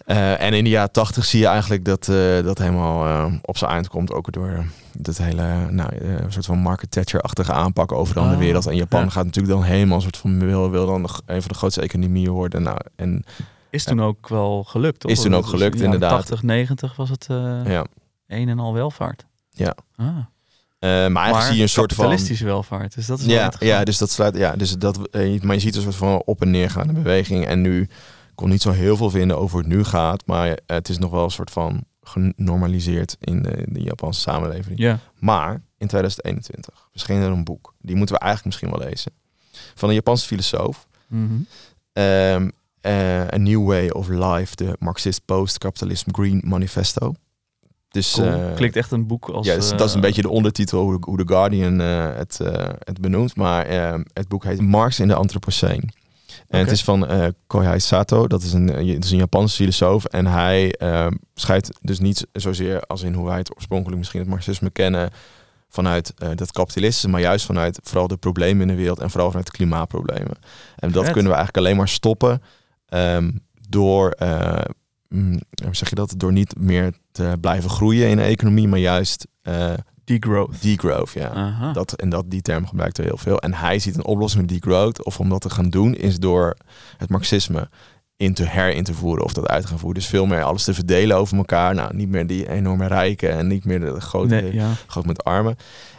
[0.06, 3.70] Eh, en in de jaren tachtig zie je eigenlijk dat eh, dat helemaal op zijn
[3.70, 4.12] eind komt.
[4.12, 4.64] Ook door
[4.98, 8.66] dat hele nou, een soort van Margaret Thatcher-achtige aanpak overal in de Ah, wereld.
[8.66, 9.08] En Japan ja.
[9.08, 11.80] gaat natuurlijk dan helemaal een soort van wil, wil dan nog een van de grootste
[11.80, 12.62] economieën worden.
[12.62, 13.24] Nou, en
[13.70, 15.10] Is toen ook wel gelukt, toch?
[15.10, 16.10] Is toen ook Dus gelukt, in inderdaad.
[16.10, 17.86] 80, 90 was het eh ja.
[18.26, 19.26] een en al welvaart.
[19.50, 19.74] Ja.
[19.96, 20.06] Ah.
[20.06, 22.04] Eh, maar eigenlijk maar zie je een soort van.
[22.04, 22.94] kapitalistische welvaart.
[22.94, 24.36] Dus dat is Ja, ja, dus dat sluit.
[24.36, 24.98] Ja, dus dat,
[25.42, 27.46] maar je ziet een soort van op en neergaande beweging.
[27.46, 30.26] En nu ik kon niet zo heel veel vinden over hoe het nu gaat.
[30.26, 34.78] Maar het is nog wel een soort van genormaliseerd in de, in de Japanse samenleving.
[34.78, 34.98] Ja.
[35.18, 37.74] Maar in 2021 verscheen er een boek.
[37.80, 39.12] Die moeten we eigenlijk misschien wel lezen.
[39.74, 40.86] Van een Japanse filosoof.
[41.06, 41.32] Mhm.
[41.92, 42.48] Ehm,
[42.80, 47.14] eh, A New Way of Life, de Marxist Post-Capitalism Green Manifesto.
[47.88, 48.26] Dus, Cool.
[48.28, 49.46] eh, Klinkt echt een boek als...
[49.46, 52.40] ja, dus eh, dat is een beetje de ondertitel hoe, hoe The Guardian eh, het,
[52.40, 53.36] eh, het benoemt.
[53.36, 55.82] Maar eh, het boek heet Marx in de Anthropocene.
[56.48, 59.56] En het is van eh Kohei Sato, dat is een, eh, dat is een Japanse
[59.56, 60.04] filosoof.
[60.04, 64.28] En hij eh, scheidt dus niet zozeer als in hoe wij het oorspronkelijk misschien het
[64.28, 65.10] marxisme kennen...
[65.68, 69.00] vanuit eh, dat kapitalisme, maar juist vanuit vooral de problemen in de wereld...
[69.00, 70.36] en vooral vanuit de klimaatproblemen.
[70.76, 72.42] En dat kunnen we eigenlijk alleen maar stoppen
[72.86, 73.30] ehm,
[73.68, 74.10] door...
[74.10, 74.58] eh,
[75.08, 76.14] mm, hoe zeg je dat?
[76.16, 79.72] Door niet meer te blijven groeien in de economie, maar juist eh,
[80.20, 80.62] Degrowth.
[80.62, 81.12] degrowth.
[81.12, 81.30] Ja.
[81.30, 81.72] Aha.
[81.72, 83.38] Dat, en dat, die term gebruikt hij heel veel.
[83.38, 86.56] En hij ziet een oplossing voor degrowth, of om dat te gaan doen, is door
[86.96, 87.68] het marxisme
[88.16, 90.00] in te herin te voeren of dat uit te gaan voeren.
[90.00, 91.74] Dus veel meer alles te verdelen over elkaar.
[91.74, 94.72] Nou, niet meer die enorme rijken en niet meer de grote, Nee, ja.
[94.86, 95.56] groot met armen.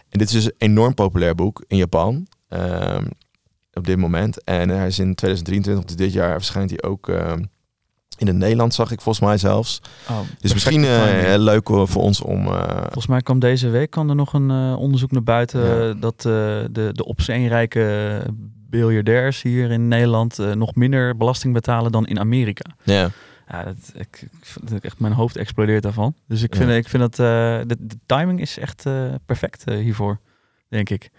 [0.10, 2.28] En dit is dus een enorm populair boek in Japan.
[2.48, 3.06] ehm,
[3.74, 4.44] op dit moment.
[4.44, 7.44] En hij is in 2023, dus dit jaar, verschijnt hij ook ehm,
[8.28, 9.82] in het Nederlands, zag ik volgens mij zelfs.
[10.10, 11.38] Oh, Dus misschien eh, timing.
[11.44, 12.48] leuk eh, voor ons om...
[12.48, 15.90] eh, Volgens mij kwam deze week kwam er nog een eh, onderzoek naar buiten Ja.
[15.90, 16.24] eh, dat eh,
[16.72, 18.22] de, de opzeenrijke
[18.70, 22.72] miljardairs hier in Nederland eh, nog minder belasting betalen dan in Amerika.
[22.84, 23.10] Ja.
[23.48, 24.28] Ja, dat, ik,
[24.82, 26.16] echt mijn hoofd explodeert daarvan.
[26.28, 26.76] Dus ik vind, Ja.
[26.76, 27.26] ik vind dat eh,
[27.68, 28.94] de, de timing is echt eh,
[29.26, 30.20] perfect eh, hiervoor,
[30.70, 31.10] denk ik.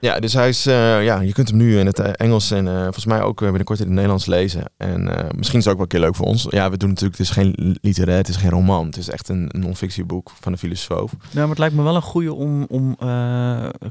[0.00, 2.68] Ja, dus hij is, eh, ja, je kunt hem nu in het eh, Engels en
[2.68, 4.64] eh, volgens mij ook binnenkort in het Nederlands lezen.
[4.76, 5.02] En
[5.36, 6.46] misschien is het ook wel een keer leuk voor ons.
[6.50, 8.86] Ja, we doen natuurlijk, het is geen literair, het is geen roman.
[8.86, 11.12] Het is echt een, een non-fictieboek van een filosoof.
[11.12, 12.96] Nou, maar het lijkt me wel een goede om, om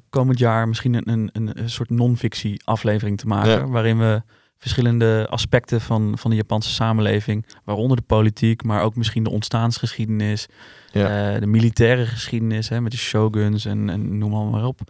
[0.09, 3.51] komend jaar misschien een, een, een, soort non-fictie aflevering te maken.
[3.51, 3.67] Ja.
[3.67, 4.21] Waarin we
[4.57, 10.47] verschillende aspecten van, van de Japanse samenleving, waaronder de politiek, maar ook misschien de ontstaansgeschiedenis,
[10.91, 11.39] Ja.
[11.39, 14.81] de militaire geschiedenis hè, met de shoguns en, en noem maar op.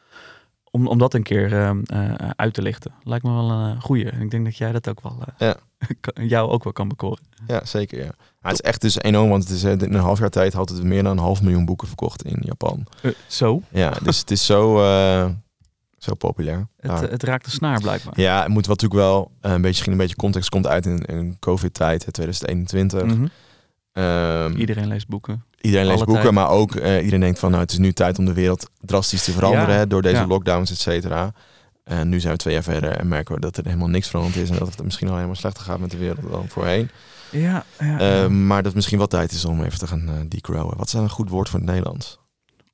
[0.71, 2.91] Om, om dat een keer eh, eh, uit te lichten.
[3.03, 4.09] Lijkt me wel een goede.
[4.09, 5.55] En ik denk dat jij dat ook wel, eh, Ja.
[6.01, 7.23] kan- jou ook wel kan bekoren.
[7.47, 7.99] Ja, zeker.
[8.03, 8.11] Ja.
[8.41, 10.69] Het is echt dus enorm, want het is, eh, in een half jaar tijd had
[10.69, 12.85] het meer dan een half miljoen boeken verkocht in Japan.
[13.01, 15.29] Eh, zo, Ja, dus het is zo, eh,
[15.97, 16.67] zo populair.
[16.77, 18.19] het, het raakt de snaar blijkbaar.
[18.19, 20.85] Ja, het moet wel natuurlijk wel eh, een beetje, misschien een beetje context komt uit
[20.85, 23.03] in, in COVID-tijd, hè, 2021.
[23.03, 23.27] Mhm.
[23.93, 25.43] Ehm, Iedereen leest boeken.
[25.61, 26.33] iedereen leest boeken, tijd.
[26.33, 29.23] maar ook eh, iedereen denkt van, nou, het is nu tijd om de wereld drastisch
[29.23, 30.27] te veranderen Ja, door deze ja.
[30.27, 31.33] lockdowns, et cetera.
[31.83, 34.35] En nu zijn we twee jaar verder en merken we dat er helemaal niks veranderd
[34.35, 36.89] is en dat het misschien al helemaal slechter gaat met de wereld dan voorheen.
[37.31, 37.99] Ja, ja.
[37.99, 40.77] Ehm, maar dat het misschien wel tijd is om even te gaan eh degrowen.
[40.77, 42.19] Wat is dan een goed woord voor het Nederlands?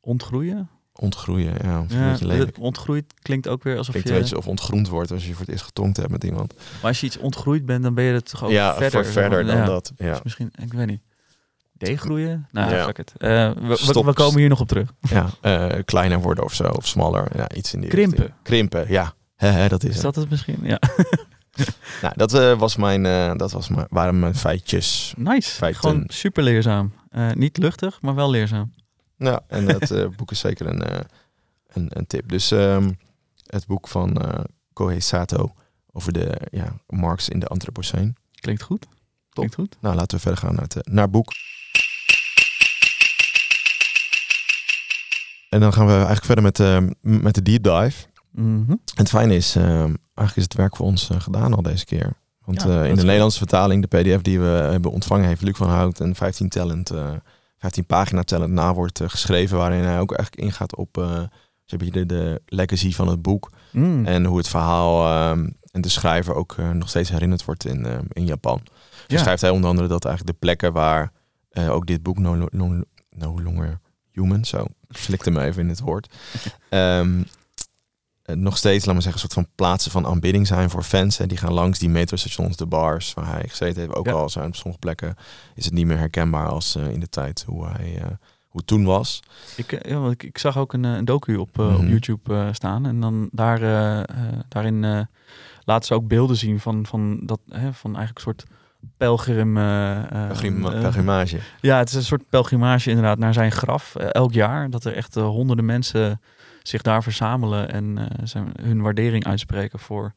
[0.02, 0.70] Ontgroeien?
[1.00, 1.80] Ontgroeien, ja.
[1.82, 4.16] Of het ontgroeid klinkt ook weer alsof Klinkt je...
[4.20, 6.54] beetje of ontgroend wordt als je voor het eerst getongd hebt met iemand.
[6.56, 9.04] Maar als je iets ontgroeid bent, dan ben je het toch ook ja, verder.
[9.04, 9.92] voor verder dan dat.
[9.98, 10.12] Ja.
[10.12, 11.02] dus misschien, ik weet niet.
[11.74, 12.48] Degroeien?
[12.52, 12.84] Nou, Ja.
[12.86, 13.14] fuck it.
[13.18, 14.94] Eh, we, we, komen hier nog op terug.
[15.00, 17.28] Ja, eh, kleiner worden of zo, of smaller.
[17.36, 18.18] Ja, iets in die Krimpen.
[18.18, 18.38] richting.
[18.44, 19.14] Krimpen, ja.
[19.68, 20.04] Dat is, Is het.
[20.04, 20.60] dat het misschien?
[20.62, 20.80] Ja.
[22.02, 23.04] Nou, dat eh, was mijn,
[23.38, 25.14] dat was mijn, waren mijn feitjes.
[25.18, 25.50] Nice.
[25.52, 25.82] Feiten.
[25.82, 26.94] Gewoon super leerzaam.
[27.34, 28.74] Niet luchtig, maar wel leerzaam.
[29.18, 31.00] Ja, en dat eh, boek is zeker een, eh,
[31.68, 32.30] een, een tip.
[32.30, 32.92] Dus ehm,
[33.46, 34.44] het boek van eh
[34.74, 35.54] Kohei Sato
[35.92, 38.14] over de ja, Marx in de Anthropocene.
[38.36, 38.86] Klinkt goed.
[39.30, 39.76] Klinkt goed.
[39.80, 41.32] Nou, laten we verder gaan naar het, naar boek.
[45.50, 46.94] En dan gaan we eigenlijk verder met, eh, m-
[47.24, 48.06] met de deep dive.
[48.36, 52.14] En het fijne is, eh, eigenlijk is het werk voor ons gedaan al deze keer.
[52.46, 53.04] Want Ja, in de.
[53.04, 56.92] Nederlandse vertaling, de pdf die we hebben ontvangen, heeft Luc van Hout een 15 talent,
[57.66, 61.22] eh 15 pagina talent nawoord eh, geschreven, waarin hij ook eigenlijk ingaat op eh,
[61.66, 63.52] zeg maar, de, legacy van het boek.
[63.72, 64.06] Mm.
[64.06, 68.08] En hoe het verhaal ehm, en de schrijver ook eh, nog steeds herinnerd wordt in,
[68.14, 68.62] in Japan.
[69.08, 69.18] Ja.
[69.18, 71.12] schrijft hij onder andere dat eigenlijk de plekken waar
[71.70, 73.80] ook dit boek No, no, no Longer
[74.16, 76.14] Human, zo, ik slikte me even in het woord,
[76.70, 77.26] ehm, eh,
[78.26, 81.18] nog steeds, laat maar zeggen, een soort van plaatsen van aanbidding zijn voor fans.
[81.18, 81.28] Hè.
[81.28, 83.94] Die gaan langs die metrostations, de bars waar hij gezeten heeft.
[83.96, 84.12] Ook Ja.
[84.12, 85.16] al zijn op sommige plekken
[85.56, 88.06] is het niet meer herkenbaar als eh, in de tijd hoe hij eh,
[88.48, 89.20] hoe het toen was.
[89.56, 91.82] Ik, eh, ja, want ik, ik zag ook een, eh, een docu op, eh, op
[91.82, 91.88] Mhm.
[91.90, 92.86] YouTube eh, staan.
[92.86, 95.02] En dan daar, eh, eh, daarin eh,
[95.64, 98.46] laten ze ook beelden zien van, van, dat, hè, van eigenlijk een soort
[98.98, 99.58] pelgrim...
[99.58, 101.40] eh, eh, Pelgrim- eh, pelgrimage.
[101.62, 103.96] Ja, het is een soort pelgrimage inderdaad naar zijn graf.
[103.96, 104.70] elk jaar.
[104.70, 106.22] Dat er echt honderden mensen
[106.64, 110.14] zich daar verzamelen en zijn, hun waardering uitspreken voor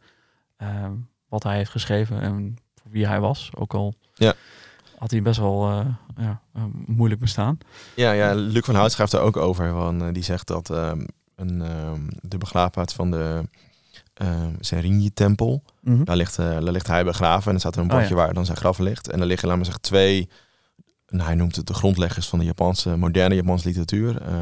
[0.56, 0.68] eh,
[1.28, 3.50] wat hij heeft geschreven en voor wie hij was.
[3.54, 4.32] Ook al Ja.
[4.98, 5.84] had hij best wel
[6.16, 6.40] ja,
[6.86, 7.58] moeilijk bestaan.
[7.94, 10.12] Ja, ja, Luc van Hout schrijft er ook over.
[10.12, 11.00] Die zegt dat ehm,
[11.36, 13.48] een, ehm, de begraafplaats van de
[14.18, 17.48] ehm Serinji-tempel, daar, ligt, eh, daar ligt hij begraven.
[17.48, 18.20] En er staat er een Oh, bordje ja.
[18.20, 19.08] waar dan zijn graf ligt.
[19.10, 20.28] En er liggen, laten we zeggen, twee...
[21.06, 24.22] En hij noemt het de grondleggers van de Japanse, moderne Japanse literatuur.
[24.22, 24.34] eh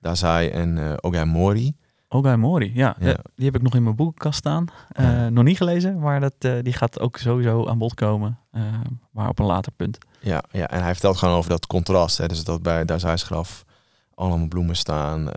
[0.00, 1.76] Dazai en eh Ogai Mori.
[2.08, 3.16] Ogai Mori, ja, Ja.
[3.34, 4.66] die heb ik nog in mijn boekenkast staan.
[4.96, 5.28] Ja.
[5.28, 8.38] Nog niet gelezen, maar dat, die gaat ook sowieso aan bod komen.
[9.10, 9.98] maar op een later punt.
[10.20, 12.18] Ja, ja, en hij vertelt gewoon over dat contrast.
[12.18, 12.26] Hè.
[12.26, 13.64] Dus dat bij Dazai's graf
[14.14, 15.28] allemaal bloemen staan,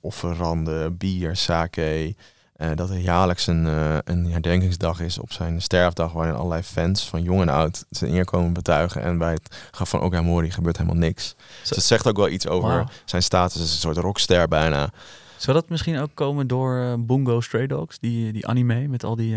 [0.00, 2.14] offeranden, bier, sake.
[2.54, 7.08] Eh, dat er jaarlijks een, eh, een herdenkingsdag is op zijn sterfdag, waarin allerlei fans
[7.08, 9.02] van jong en oud zijn eer komen betuigen.
[9.02, 11.34] En bij het graf van Ogamori gebeurt helemaal niks.
[11.60, 14.90] Dus het zegt ook wel iets over zijn status als een soort rockster bijna.
[15.36, 19.16] Zou dat misschien ook komen door eh, Bungo Stray Dogs, die, die anime met al
[19.16, 19.36] die...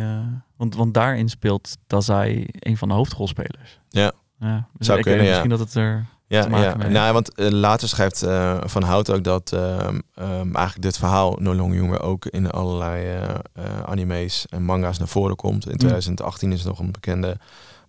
[0.55, 3.79] want, want daarin speelt Dazai een van de hoofdrolspelers.
[3.89, 4.11] Ja.
[4.39, 5.29] ja dus Zou kunnen, ja.
[5.29, 6.05] Misschien dat het er...
[6.27, 6.87] Ja, te maken ja.
[6.87, 11.37] Nou, want eh, later schrijft eh, Van Hout ook dat ehm, ehm, eigenlijk dit verhaal
[11.39, 13.17] No Long Humor ook in allerlei
[13.53, 15.69] eh, anime's en manga's naar voren komt.
[15.69, 17.37] In 2018 is nog een bekende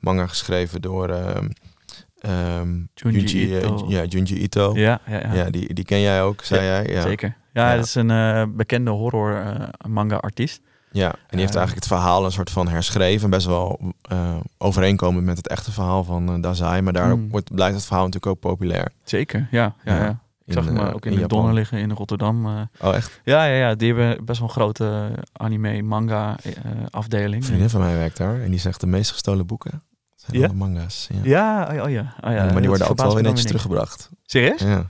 [0.01, 3.85] manga geschreven door ehm, Junji eh, Ito.
[3.89, 4.75] ja, Junji Ito.
[4.75, 5.51] Ja, Ja, ja, ja.
[5.51, 6.87] die, die ken jij ook, zei jij.
[6.87, 7.01] Ja.
[7.03, 7.37] zeker.
[7.53, 9.45] Ja, het is een bekende horror
[9.89, 10.61] manga artiest.
[10.93, 11.57] Ja, en die heeft Eh.
[11.59, 13.31] eigenlijk het verhaal een soort van herschreven.
[13.31, 16.83] Best wel eh, overeenkomend met het echte verhaal van eh, Dazai.
[16.83, 17.29] Maar daar Mm.
[17.31, 18.93] wordt, blijft het verhaal natuurlijk ook populair.
[19.05, 19.75] Zeker, ja.
[19.85, 20.05] ja, Ja.
[20.05, 20.21] ja.
[20.45, 21.27] Ik zag hem eh, ook in, de.
[21.27, 22.47] Donner liggen in Rotterdam.
[22.81, 23.21] Oh, echt?
[23.25, 26.53] ja, ja, ja, die hebben best wel een grote anime, manga eh,
[26.91, 27.35] afdeling.
[27.43, 29.83] Een vriendin van mij werkt daar en die zegt de meest gestolen boeken
[30.17, 30.47] zijn Ja?
[30.47, 31.09] alle manga's.
[31.13, 31.21] Ja.
[31.23, 32.01] Ja, oh ja, oh ja.
[32.21, 34.11] Oh ja, maar dat die worden altijd wel netjes teruggebracht.
[34.25, 34.61] Serieus?
[34.61, 34.87] Ja.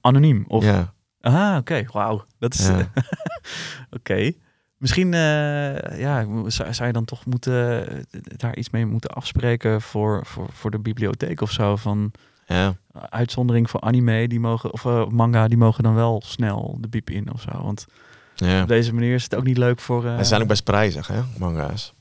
[0.00, 0.44] Anoniem?
[0.48, 0.64] Of...
[0.64, 0.92] ja.
[1.20, 1.84] Ah, oké.
[1.92, 2.24] Wauw.
[2.38, 2.66] Dat is...
[2.66, 2.90] Ja.
[3.96, 4.32] oké.
[4.82, 9.80] Misschien eh, ja, zou, zou je dan toch moeten, eh, daar iets mee moeten afspreken
[9.80, 11.76] voor, voor, voor de bibliotheek of zo.
[11.76, 12.12] Van
[12.46, 12.74] ja.
[12.92, 17.10] uitzondering voor anime, die mogen, of eh, manga, die mogen dan wel snel de biep
[17.10, 17.62] in of zo.
[17.62, 17.86] Want
[18.34, 18.62] ja.
[18.62, 21.20] op deze manier is het ook niet leuk voor Ze zijn ook best prijzig, hè,
[21.38, 21.94] manga's.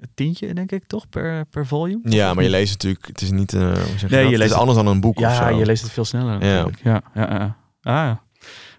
[0.00, 2.00] een tientje, denk ik, toch, per, per volume?
[2.10, 3.58] Ja, maar je leest natuurlijk, het is niet, je
[4.08, 5.58] Nee, je het leest is anders dan een boek of Ja, zo.
[5.58, 6.38] je leest het veel sneller Ja.
[6.38, 6.80] natuurlijk.
[6.82, 7.56] Ja, ja, ja.
[7.82, 8.16] Ah,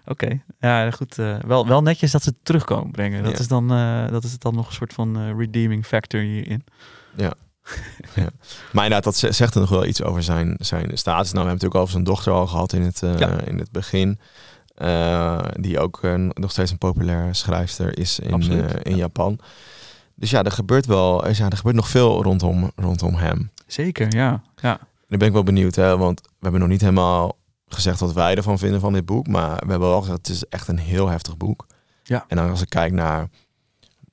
[0.06, 0.12] ja.
[0.12, 1.18] Oké, ja, goed.
[1.18, 3.22] eh, wel, wel netjes dat ze het terugkomen brengen.
[3.22, 3.38] Dat, Ja.
[3.38, 6.64] is dan, eh, dat is dan nog een soort van eh, redeeming factor hierin.
[8.72, 11.32] Maar inderdaad, dat ze- zegt er nog wel iets over zijn, zijn status.
[11.32, 13.40] Nou, we hebben natuurlijk over zijn dochter al gehad in het, Ja.
[13.40, 14.18] in het begin.
[15.60, 16.00] Die ook
[16.34, 18.40] nog steeds een populaire schrijfster is in,
[18.82, 18.96] in ja.
[18.96, 19.38] Japan.
[20.14, 23.50] Dus ja, er gebeurt wel, er- ja, er gebeurt nog veel rondom, rondom hem.
[23.66, 24.42] Zeker, ja.
[24.56, 24.78] ja.
[25.08, 27.36] Ben ik wel benieuwd, hè, want we hebben nog niet helemaal
[27.68, 29.26] gezegd wat wij ervan vinden van dit boek.
[29.26, 31.66] Maar we hebben wel gezegd, het is echt een heel heftig boek.
[32.02, 32.24] Ja.
[32.28, 33.28] En dan als ik kijk naar,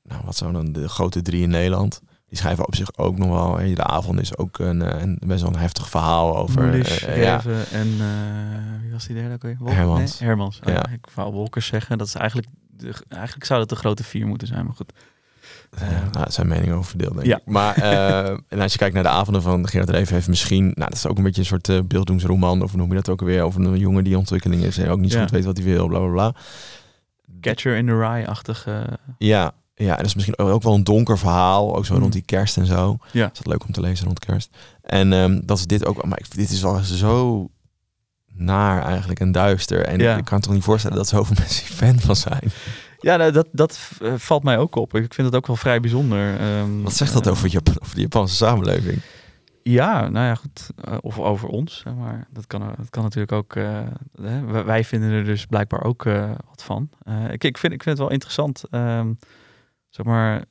[0.03, 2.01] nou, wat zijn dan de grote drie in Nederland?
[2.27, 3.57] Die schrijven op zich ook nog wel.
[3.57, 6.61] hè, De avond is ook een, eh, een best wel een heftig verhaal over.
[6.63, 7.41] Moelisch, eh, eh, ja.
[7.71, 9.57] En eh, wie was die derde ook weer?
[9.75, 10.19] Hermans.
[10.19, 10.59] Nee, Hermans.
[10.59, 10.73] Oh, Ja.
[10.73, 10.87] ja.
[10.93, 11.97] Ik wou Wolkers zeggen.
[11.97, 14.93] Dat is eigenlijk, de, eigenlijk zou dat de grote vier moeten zijn, maar goed.
[15.79, 17.37] Ja, nou, zijn meningen over verdeeld, denk Ja.
[17.37, 17.45] ik.
[17.45, 20.75] Maar eh, en als je kijkt naar de avonden van Gerard Reven, heeft misschien, nou,
[20.89, 23.61] dat is ook een beetje een soort beelddoensroman, of noem je dat ook weer, over
[23.61, 25.23] een jongen die ontwikkeling is en ook niet zo Ja.
[25.23, 26.33] goed weet wat hij wil, bla bla bla.
[27.41, 28.99] Catcher in the Rye-achtige...
[29.17, 31.99] Ja, ja, en dat is misschien ook wel een donker verhaal, ook zo Mm.
[32.01, 32.97] rond die kerst en zo.
[33.11, 33.29] Ja.
[33.31, 34.49] Is dat leuk om te lezen rond kerst.
[34.81, 37.47] En ehm, dat is dit ook, maar ik, dit is wel zo
[38.33, 39.85] naar eigenlijk en duister.
[39.85, 40.17] En Ja.
[40.17, 42.51] ik kan toch niet voorstellen dat zoveel mensen fan van zijn.
[43.03, 44.95] Ja, nou, dat, dat eh, valt mij ook op.
[44.95, 46.39] Ik vind het ook wel vrij bijzonder.
[46.39, 49.01] Ehm, Wat zegt dat eh, over, Japan, over de Japanse samenleving?
[49.63, 50.69] Ja, nou ja, goed.
[50.83, 52.27] eh, of over ons, zeg maar.
[52.31, 53.53] Dat kan, dat kan natuurlijk ook...
[54.21, 56.03] hè, wij- vinden er dus blijkbaar ook
[56.49, 56.89] wat van.
[57.31, 58.63] Ik, ik, vind, ik vind het wel interessant.
[58.69, 59.13] ehm,
[59.89, 60.43] zeg maar...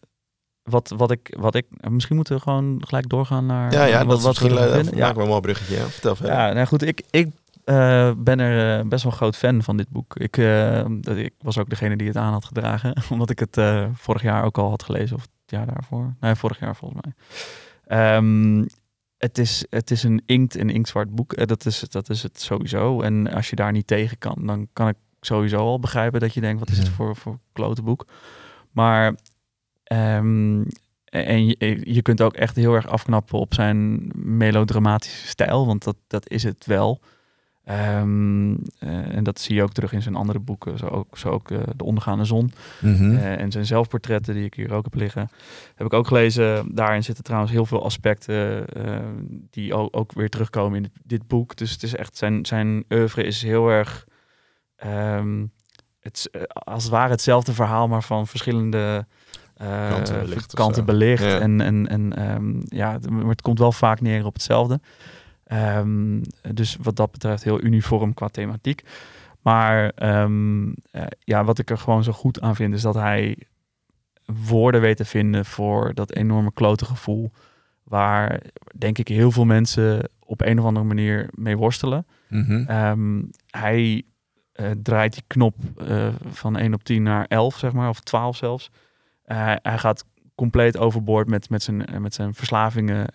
[0.63, 1.67] Wat, wat, ik, wat ik...
[1.91, 3.73] Misschien moeten we gewoon gelijk doorgaan naar...
[3.73, 4.97] Ja, ja, wat, dat is wat we vinden.
[4.97, 5.07] ja.
[5.07, 5.77] Ja, wel een mooi bruggetje.
[5.77, 5.87] Ja.
[5.87, 6.35] Vertel verder.
[6.35, 6.83] ja, nou goed.
[6.83, 7.29] Ik, ik
[7.65, 10.17] eh, ben er eh, best wel een groot fan van dit boek.
[10.17, 12.95] Ik, eh, dat- ik was ook degene die het aan had gedragen.
[13.11, 13.61] Omdat ik het
[13.95, 15.17] vorig jaar ook al had gelezen.
[15.17, 16.15] Of het jaar daarvoor.
[16.21, 17.15] Nee, vorig jaar volgens mij.
[17.99, 18.65] Ehm,
[19.19, 21.47] het, is, het is een inkt- en inktzwart boek.
[21.49, 23.01] Dat, is, dat is het sowieso.
[23.01, 26.41] En als je daar niet tegen kan, dan kan ik sowieso al begrijpen dat je
[26.41, 28.07] denkt, wat is het voor, voor klote boek.
[28.71, 29.15] Maar
[29.85, 30.63] ehm,
[31.05, 35.97] en je, je kunt ook echt heel erg afknappen op zijn melodramatische stijl, want dat,
[36.07, 37.01] dat is het wel.
[37.73, 41.29] Ehm, eh, en dat zie je ook terug in zijn andere boeken, zo ook, zo
[41.29, 42.53] ook eh, De Ondergaande Zon.
[42.81, 43.17] Mhm.
[43.17, 45.31] Eh, en zijn zelfportretten, die ik hier ook heb liggen,
[45.75, 46.75] heb ik ook gelezen.
[46.75, 48.65] Daarin zitten trouwens heel veel aspecten
[49.51, 51.57] die ook, ook weer terugkomen in dit, dit boek.
[51.57, 54.07] Dus het is echt, zijn, zijn oeuvre is heel erg,
[54.77, 55.47] ehm,
[56.01, 59.07] het, als het ware hetzelfde verhaal, maar van verschillende
[59.89, 60.85] Kanten belicht of kanten zo.
[60.85, 61.23] belicht.
[61.23, 61.39] Ja.
[61.39, 64.81] En, en, en ehm, ja, maar het komt wel vaak neer op hetzelfde.
[65.53, 66.21] Ehm,
[66.55, 68.83] dus wat dat betreft heel uniform qua thematiek.
[69.41, 73.37] Maar ehm, eh, ja, wat ik er gewoon zo goed aan vind, is dat hij
[74.47, 77.31] woorden weet te vinden voor dat enorme klote gevoel.
[77.83, 78.41] Waar
[78.79, 82.07] denk ik heel veel mensen op een of andere manier mee worstelen.
[82.29, 82.65] Mhm.
[82.67, 84.03] Ehm, hij
[84.53, 88.37] eh, draait die knop eh, van 1 op 10 naar 11, zeg maar, of 12
[88.37, 88.71] zelfs.
[89.25, 93.07] Hij gaat compleet overboord met, met, zijn, met zijn verslavingen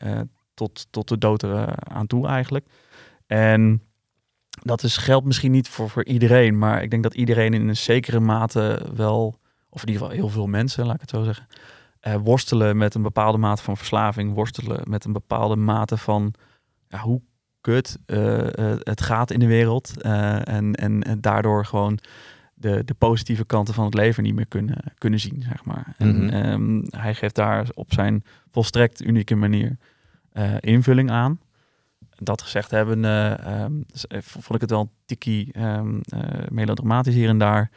[0.58, 2.66] tot, tot de dood er, eh, aan toe eigenlijk.
[3.28, 3.82] En
[4.62, 7.76] dat is, geldt misschien niet voor, voor iedereen, maar ik denk dat iedereen in een
[7.78, 9.40] zekere mate wel,
[9.70, 11.48] of in ieder geval heel veel mensen, laat ik het zo zeggen,
[12.00, 16.34] eh, worstelen met een bepaalde mate van verslaving, worstelen met een bepaalde mate van
[16.88, 17.22] ja, hoe
[17.62, 22.00] kut eh, eh, het gaat in de wereld en, en, en daardoor gewoon
[22.54, 25.94] de, de positieve kanten van het leven niet meer kunnen, kunnen zien, zeg maar.
[25.98, 26.30] En Mhm.
[26.30, 29.78] ehm, hij geeft daar op zijn volstrekt unieke manier
[30.60, 31.40] invulling aan.
[32.20, 36.48] Dat gezegd hebben, eh, ehm, dus, eh, vond ik het wel een tikkie ehm, eh,
[36.50, 37.72] melodramatisch hier en daar.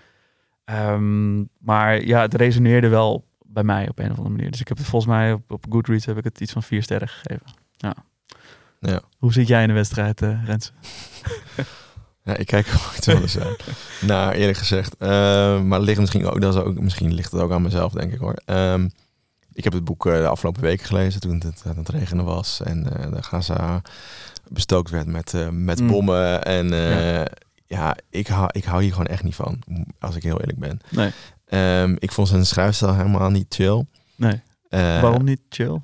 [0.65, 4.51] Ehm, maar ja, het resoneerde wel bij mij op een of andere manier.
[4.51, 6.83] Dus ik heb het volgens mij op, op Goodreads heb ik het iets van vier
[6.83, 7.47] sterren gegeven.
[7.77, 7.95] Ja.
[8.81, 9.01] Ja.
[9.19, 10.73] Hoe zit jij in de wedstrijd, eh Rens?
[12.25, 13.57] Ja, ik kijk ooit wel eens aan.
[14.01, 14.97] nou, eerlijk gezegd.
[14.97, 18.13] Eh, maar ligt misschien ook, dat is ook, misschien ligt het ook aan mezelf, denk
[18.13, 18.43] ik hoor.
[18.45, 18.89] Ehm,
[19.53, 22.61] ik heb het boek eh, de afgelopen weken gelezen toen het aan het regenen was.
[22.65, 23.83] En eh de Gaza
[24.49, 25.87] bestookt werd met, eh, met Mm.
[25.87, 26.43] bommen.
[26.43, 27.27] En eh, Ja.
[27.67, 29.59] ja, ik hou, ik hou hier gewoon echt niet van,
[29.99, 30.81] als ik heel eerlijk ben.
[30.91, 31.11] Nee.
[31.47, 33.85] Ehm, ik vond zijn schrijfstijl helemaal niet chill.
[34.17, 34.41] Nee.
[34.69, 35.81] Eh, Waarom niet chill?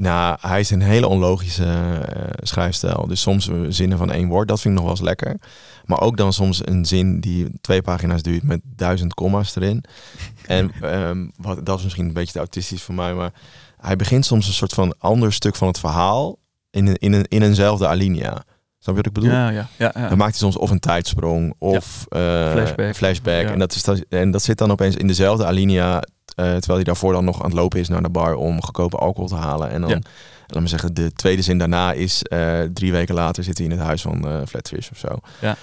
[0.00, 3.06] Nou, hij is een hele onlogische uh, schrijfstijl.
[3.06, 5.36] Dus soms zinnen van één woord, dat vind ik nog wel eens lekker.
[5.84, 9.84] Maar ook dan soms een zin die twee pagina's duurt met duizend comma's erin.
[10.46, 13.32] en um, wat, dat is misschien een beetje te autistisch voor mij, maar
[13.80, 16.38] hij begint soms een soort van ander stuk van het verhaal
[16.70, 18.44] in, een, in, een, in eenzelfde alinea.
[18.78, 19.30] Snap je wat ik bedoel?
[19.30, 20.08] Ja, ja, ja, ja.
[20.08, 22.46] Dan maakt hij soms of een tijdsprong of ja.
[22.46, 22.94] uh, flashback.
[22.94, 23.46] flashback.
[23.46, 26.02] En, dat is en dat zit dan opeens in dezelfde alinea.
[26.40, 28.96] Uh, terwijl hij daarvoor dan nog aan het lopen is naar de bar om goedkope
[28.96, 29.70] alcohol te halen.
[29.70, 29.98] En dan, Ja.
[30.46, 33.72] laat me zeggen, de tweede zin daarna is uh, drie weken later zit hij in
[33.72, 35.08] het huis van uh, Flatfish of zo.
[35.40, 35.56] Ja.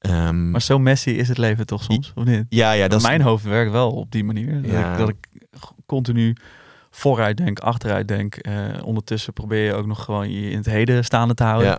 [0.00, 2.44] Um, Maar zo messy is het leven toch soms, of niet?
[2.48, 4.62] ja, ja, dat is, Mijn hoofd werkt wel op die manier.
[4.62, 4.92] Dat, Ja.
[4.92, 5.16] ik, dat ik
[5.86, 6.36] continu
[6.90, 8.34] vooruit denk, achteruit denk.
[8.34, 8.54] Eh,
[8.84, 11.68] ondertussen probeer je ook nog gewoon je in het heden staande te houden.
[11.68, 11.78] Ja.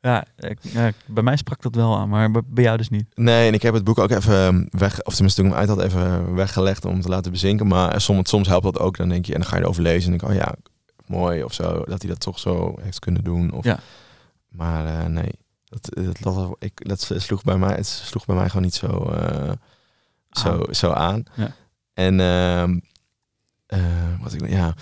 [0.00, 3.06] Ja, ik, ja, bij mij sprak dat wel aan, maar bij- jou dus niet.
[3.14, 5.68] Nee, en ik heb het boek ook even weg, of tenminste toen ik hem uit
[5.78, 7.66] had, even weggelegd om te laten bezinken.
[7.66, 8.96] Maar soms, soms helpt dat ook.
[8.96, 10.54] Dan denk je, en dan ga je erover lezen en denk ik, oh ja,
[11.06, 13.52] mooi of zo, dat hij dat toch zo heeft kunnen doen.
[13.52, 13.78] Of, Ja.
[14.48, 15.30] Maar eh, nee,
[15.64, 19.08] dat, dat, dat, ik, dat sloeg bij mij, het sloeg bij mij gewoon niet zo,
[19.10, 19.52] eh,
[20.30, 21.22] zo, zo aan.
[21.34, 21.52] Ja.
[21.94, 22.78] En ehm,
[23.66, 24.74] eh, wat ik, ja,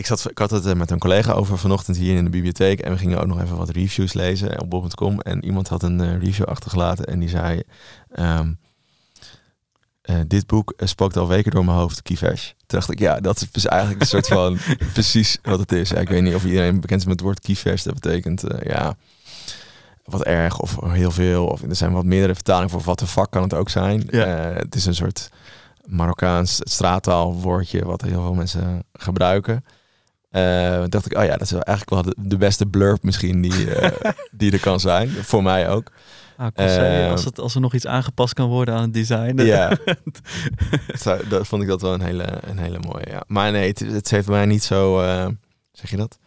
[0.00, 2.80] ik, zat, ik had het er met een collega over vanochtend hier in de bibliotheek.
[2.80, 5.20] En we gingen ook nog even wat reviews lezen op bob.com.
[5.20, 7.62] En iemand had een eh, review achtergelaten en die zei...
[8.12, 8.52] ehm,
[10.10, 12.46] eh, dit boek eh, spookt al weken door mijn hoofd, Kivesh.
[12.46, 14.58] Toen dacht ik, ja, dat is dus eigenlijk een soort van
[14.92, 15.90] precies wat het is.
[15.90, 17.82] Ja, ik weet niet of iedereen bekend is met het woord Kivesh.
[17.82, 18.96] Dat betekent, eh, ja,
[20.04, 21.46] wat erg of heel veel.
[21.46, 24.08] Of er zijn wat meerdere vertalingen voor wat de vak kan het ook zijn.
[24.10, 24.24] Ja.
[24.24, 25.28] Eh, het is een soort
[25.84, 29.64] Marokkaans straattaalwoordje wat heel veel mensen gebruiken.
[30.30, 33.40] Eh, dacht ik, oh ja, dat is wel eigenlijk wel de, de beste blurb misschien
[33.40, 35.08] die, eh, die er kan zijn.
[35.10, 35.90] Voor mij ook.
[36.36, 39.42] Ah, als, het, als er nog iets aangepast kan worden aan het design.
[39.42, 39.78] Ja.
[41.28, 43.06] Dat vond ik dat wel een hele, een hele mooie.
[43.10, 43.22] Ja.
[43.26, 45.00] Maar nee, het, het heeft mij niet zo.
[45.00, 45.26] eh,
[45.72, 46.18] zeg je dat?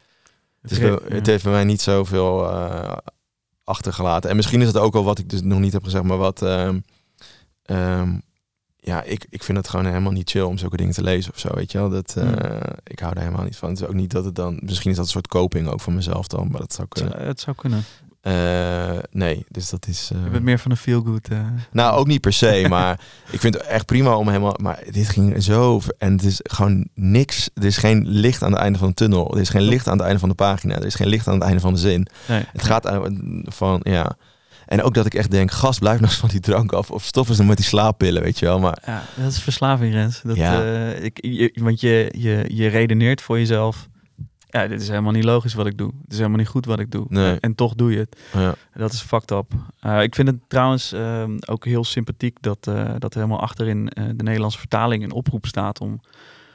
[0.61, 0.77] Het, is
[1.07, 2.51] het heeft bij mij niet zoveel
[3.63, 4.29] achtergelaten.
[4.29, 6.41] En misschien is het ook wel wat ik dus nog niet heb gezegd, maar wat.
[6.41, 6.79] ehm,
[7.63, 8.17] ehm,
[8.85, 11.39] ja, ik, ik vind het gewoon helemaal niet chill om zulke dingen te lezen of
[11.39, 11.49] zo.
[11.53, 11.89] Weet je wel?
[11.89, 12.37] Dat, eh, Hmm.
[12.83, 13.69] Ik hou daar helemaal niet van.
[13.69, 14.59] Het is ook niet dat het dan.
[14.61, 17.13] Misschien is dat een soort coping ook van mezelf dan, maar dat zou Het, kunnen.
[17.17, 17.83] zou- het zou kunnen.
[18.21, 20.09] Eh, nee, dus dat is.
[20.13, 21.27] eh, Je bent meer van een feel-good.
[21.27, 21.39] eh.
[21.71, 22.99] nou, ook niet per se, maar
[23.31, 24.55] ik vind het echt prima om helemaal.
[24.61, 25.81] Maar dit ging zo.
[25.97, 27.49] En het is gewoon niks.
[27.53, 29.33] Er is geen licht aan het einde van de tunnel.
[29.33, 30.75] Er is geen licht aan het einde van de pagina.
[30.75, 32.07] Er is geen licht aan het einde van de zin.
[32.27, 32.43] Nee.
[32.51, 32.99] Het gaat
[33.43, 33.79] van.
[33.83, 34.15] Ja.
[34.73, 36.91] En ook dat ik echt denk: gast, blijf nou eens van die drank af.
[36.91, 38.59] Of stop eens met die slaappillen, weet je wel.
[38.59, 40.21] Maar Ja, dat is verslaving, Rens.
[40.21, 40.63] Dat, Ja.
[40.63, 43.87] eh, ik, je, want je, je, je redeneert voor jezelf.
[44.49, 45.91] Ja, dit is helemaal niet logisch wat ik doe.
[46.01, 47.05] Het is helemaal niet goed wat ik doe.
[47.09, 47.39] Nee.
[47.39, 48.17] En toch doe je het.
[48.33, 49.51] ja, Dat is fucked up.
[49.79, 53.85] Eh, ik vind het trouwens ehm, ook heel sympathiek dat, eh, dat er helemaal achterin
[54.15, 55.99] de Nederlandse vertaling een oproep staat om...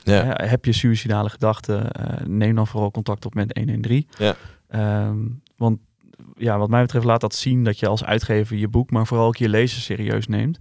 [0.02, 1.86] ja, heb je suicidale gedachten,
[2.26, 4.08] neem dan vooral contact op met 113.
[4.18, 4.34] Ja.
[4.68, 5.16] Ehm,
[5.56, 5.78] want
[6.36, 9.26] ja, wat mij betreft laat dat zien dat je als uitgever je boek, maar vooral
[9.26, 10.58] ook je lezers serieus neemt.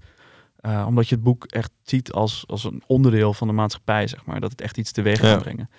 [0.57, 4.25] Eh, omdat je het boek echt ziet als, als een onderdeel van de maatschappij, zeg
[4.25, 4.39] maar.
[4.39, 5.31] Dat het echt iets teweeg Ja.
[5.33, 5.69] kan brengen.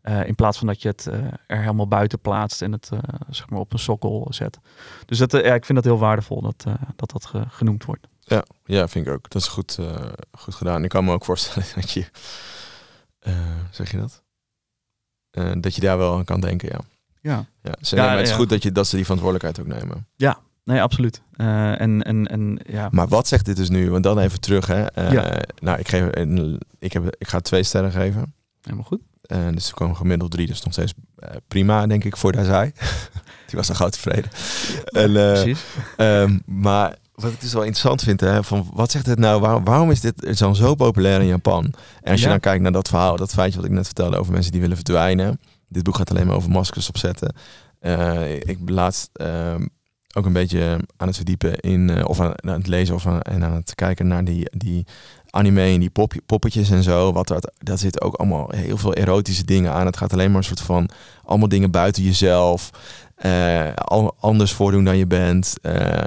[0.00, 2.90] Eh, in plaats van dat je het eh, er helemaal buiten plaatst en het
[3.30, 4.58] zeg maar op een sokkel zet.
[5.06, 6.64] Dus dat, ja, ik vind dat heel waardevol dat
[6.96, 8.06] dat, dat ge- genoemd wordt.
[8.64, 9.30] ja, vind ik ook.
[9.30, 9.78] Dat is goed,
[10.32, 10.82] goed gedaan.
[10.84, 12.04] Ik kan me ook voorstellen dat je.
[13.70, 14.22] zeg je dat?
[15.60, 16.78] Dat je daar wel aan kan denken, ja.
[17.30, 17.46] Ja.
[17.62, 18.36] Ja, Ja, maar het is ja.
[18.36, 20.06] goed dat, je, dat ze die verantwoordelijkheid ook nemen.
[20.64, 21.22] Nee, absoluut.
[21.36, 23.90] Eh, en, en, en ja, Maar wat zegt dit dus nu?
[23.90, 24.66] Want dan even terug.
[24.66, 24.84] Hè.
[24.84, 25.40] Eh, Ja.
[25.58, 28.34] Nou, ik, geef, een- ik, heb, ik ga twee sterren geven.
[28.62, 29.00] helemaal goed.
[29.22, 30.46] Eh, dus er komen gemiddeld drie.
[30.46, 32.72] Dus nog steeds eh, prima, denk ik, voor daar zij.
[33.46, 34.30] Die was dan gauw tevreden.
[34.84, 35.64] En, eh, Precies.
[35.96, 39.40] ehm, maar wat ik dus wel interessant vind, hè, van wat zegt het nou?
[39.40, 41.64] Waarom, waarom is dit dan zo populair in Japan?
[42.02, 42.30] En als je Ja.
[42.32, 44.76] dan kijkt naar dat verhaal, dat feitje wat ik net vertelde over mensen die willen
[44.76, 45.40] verdwijnen.
[45.74, 47.34] Dit boek gaat alleen maar over maskers opzetten.
[47.80, 49.66] Eh, ik ben laatst ehm,
[50.16, 53.20] ook een beetje aan het verdiepen in, eh, of aan, aan het lezen of aan,
[53.20, 54.86] en aan het kijken naar die, die
[55.30, 57.12] anime en die pop, poppetjes en zo.
[57.12, 59.86] Wat dat, dat zit ook allemaal heel veel erotische dingen aan.
[59.86, 60.88] Het gaat alleen maar een soort van
[61.24, 62.70] allemaal dingen buiten jezelf.
[63.16, 65.54] eh, al, anders voordoen dan je bent.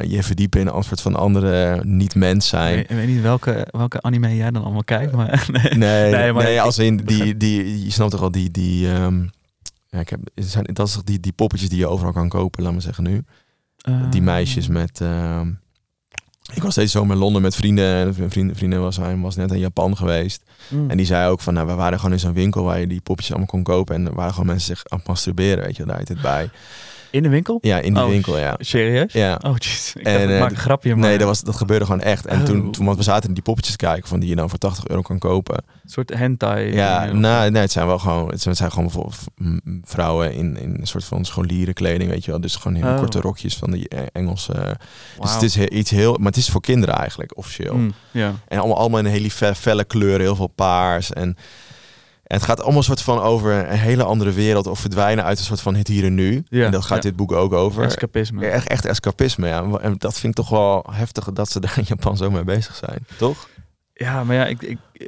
[0.07, 2.80] je verdiepen in een soort van andere niet-mens zijn.
[2.80, 5.74] Ik weet niet welke, welke anime jij dan allemaal kijkt, maar nee.
[5.74, 9.26] Nee, Nee, maar als in die, die, je snapt toch al die, die, ehm,
[9.90, 12.72] ja, ik heb, zijn, dat is die, die poppetjes die je overal kan kopen, laat
[12.72, 13.24] maar zeggen nu.
[14.10, 15.52] Die Eh, meisjes met, ehm,
[16.54, 19.36] ik was deze zomer in Londen met vrienden en een vriend, vriendin was, hij was
[19.36, 20.44] net in Japan geweest.
[20.70, 20.90] mm.
[20.90, 23.02] En die zei ook van, nou, we waren gewoon in zo'n winkel waar je die
[23.02, 25.86] poppetjes allemaal kon kopen en er waren gewoon mensen zich aan het masturberen, weet je,
[25.86, 26.50] daar het bij.
[27.12, 27.58] In de winkel?
[27.62, 28.55] Ja, in die Oh, winkel, ja.
[28.60, 29.14] Serieus?
[29.14, 29.39] Ja.
[29.45, 29.93] Oh, jeez.
[29.95, 32.01] Ik, En, dacht, ik eh, maak een grapje, maar Nee, dat, was, dat gebeurde gewoon
[32.01, 32.26] echt.
[32.26, 32.45] En Oh.
[32.45, 34.88] toen, toen, want we zaten in die poppetjes kijken van die je dan voor 80
[34.88, 35.55] euro kan kopen.
[35.55, 36.74] een soort hentai.
[36.74, 39.18] Ja, nou, nee, het zijn wel gewoon, het zijn, het zijn gewoon bijvoorbeeld
[39.84, 42.41] vrouwen in, in een soort van scholierenkleding, weet je wel.
[42.41, 42.97] Dus gewoon hele Oh.
[42.99, 44.78] korte rokjes van die eh, Engelse.
[45.20, 47.76] Dus het is he- iets heel, maar het is voor kinderen eigenlijk officieel.
[47.76, 48.34] Mm, ja.
[48.47, 51.14] En allemaal, allemaal in hele fe- felle kleuren, heel veel paars.
[51.14, 51.38] En
[52.28, 55.62] het gaat allemaal soort van over een hele andere wereld of verdwijnen uit een soort
[55.62, 56.44] van het hier en nu.
[56.50, 57.10] Ja, en dat gaat ja.
[57.10, 57.84] dit boek ook over.
[57.84, 58.46] Escapisme.
[58.46, 59.64] Echt, echt escapisme, ja.
[59.82, 62.76] En dat vind ik toch wel heftig dat ze daar in Japan zo mee bezig
[62.76, 63.48] zijn, toch?
[63.94, 65.08] Ja, maar ja, ik, ik, eh,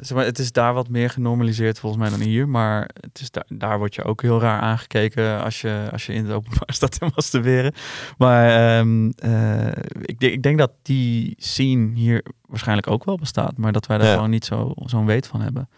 [0.00, 2.48] zeg maar, het is daar wat meer genormaliseerd volgens mij dan hier.
[2.48, 6.12] Maar het is daar, daar word je ook heel raar aangekeken als je, als je
[6.12, 7.74] in het openbaar staat te masturberen.
[8.18, 9.66] Maar ehm, eh,
[10.00, 13.56] ik, denk- ik denk dat die scene hier waarschijnlijk ook wel bestaat.
[13.56, 14.14] Maar dat wij daar Ja.
[14.14, 15.68] gewoon niet zo- zo'n weet van hebben.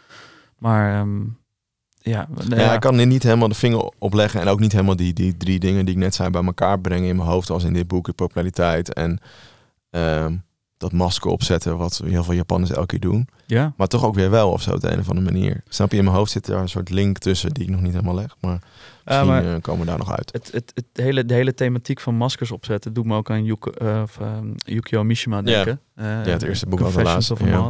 [0.62, 1.20] Maar ehm,
[1.98, 4.96] ja, Ja, ik kan er niet helemaal de vinger op leggen en ook niet helemaal
[4.96, 7.64] die, die drie dingen die ik net zei bij elkaar brengen in mijn hoofd, als
[7.64, 9.18] in dit boek, de populariteit en
[9.90, 10.36] ehm,
[10.76, 13.28] dat masker opzetten, wat heel veel Japanners elke keer doen.
[13.46, 15.62] ja, Maar toch ook weer wel of zo op de een of andere manier.
[15.68, 17.92] Snap je, in mijn hoofd zit daar een soort link tussen die ik nog niet
[17.92, 18.58] helemaal leg, maar
[19.04, 20.32] misschien maar- eh, komen we daar nog uit.
[20.32, 23.70] het, het, het hele, de hele thematiek van maskers opzetten doet me ook aan Yuko,
[23.70, 25.42] eh, of, ehm, Yukio Mishima Ja.
[25.42, 25.80] denken.
[25.94, 27.68] Eh, het eerste boek was de laatste, of a ja.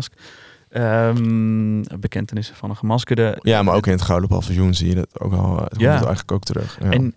[0.72, 3.38] Ehm, bekentenissen van een gemaskerde.
[3.42, 5.56] Ja, maar ook in het Gouden Paviljoen zie je dat ook al.
[5.56, 5.92] Het komt Ja.
[5.94, 6.78] eigenlijk ook terug.
[6.82, 6.90] Ja.
[6.90, 7.14] En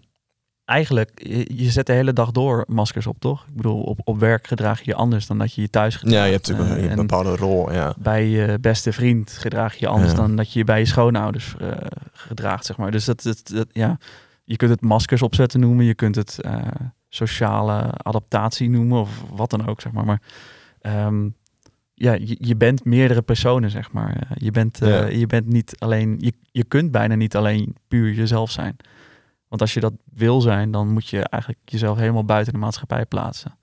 [0.65, 1.11] eigenlijk,
[1.53, 3.45] je, zet de hele dag door maskers op, toch?
[3.47, 6.17] Ik bedoel, op, op werk gedraag je je anders dan dat je je thuis gedraagt.
[6.17, 7.71] ja, je hebt natuurlijk Eh, een, een en bepaalde rol.
[7.71, 7.93] Ja.
[7.97, 10.17] bij je beste vriend gedraag je je anders Ja.
[10.17, 11.67] dan dat je je bij je schoonouders eh,
[12.13, 12.91] gedraagt, zeg maar.
[12.91, 13.97] Dus dat, dat, dat- ja,
[14.43, 16.55] je kunt het maskers opzetten noemen, je kunt het eh,
[17.09, 20.05] sociale adaptatie noemen of wat dan ook, zeg maar.
[20.05, 20.21] Maar
[20.81, 21.29] ehm,
[21.97, 24.15] ja, je, je bent meerdere personen, zeg maar.
[24.15, 25.05] Eh, je, bent, eh, Ja.
[25.05, 28.75] je bent niet alleen, je, je kunt bijna niet alleen puur jezelf zijn.
[29.47, 33.05] Want als je dat wil zijn, dan moet je eigenlijk jezelf helemaal buiten de maatschappij
[33.05, 33.57] plaatsen.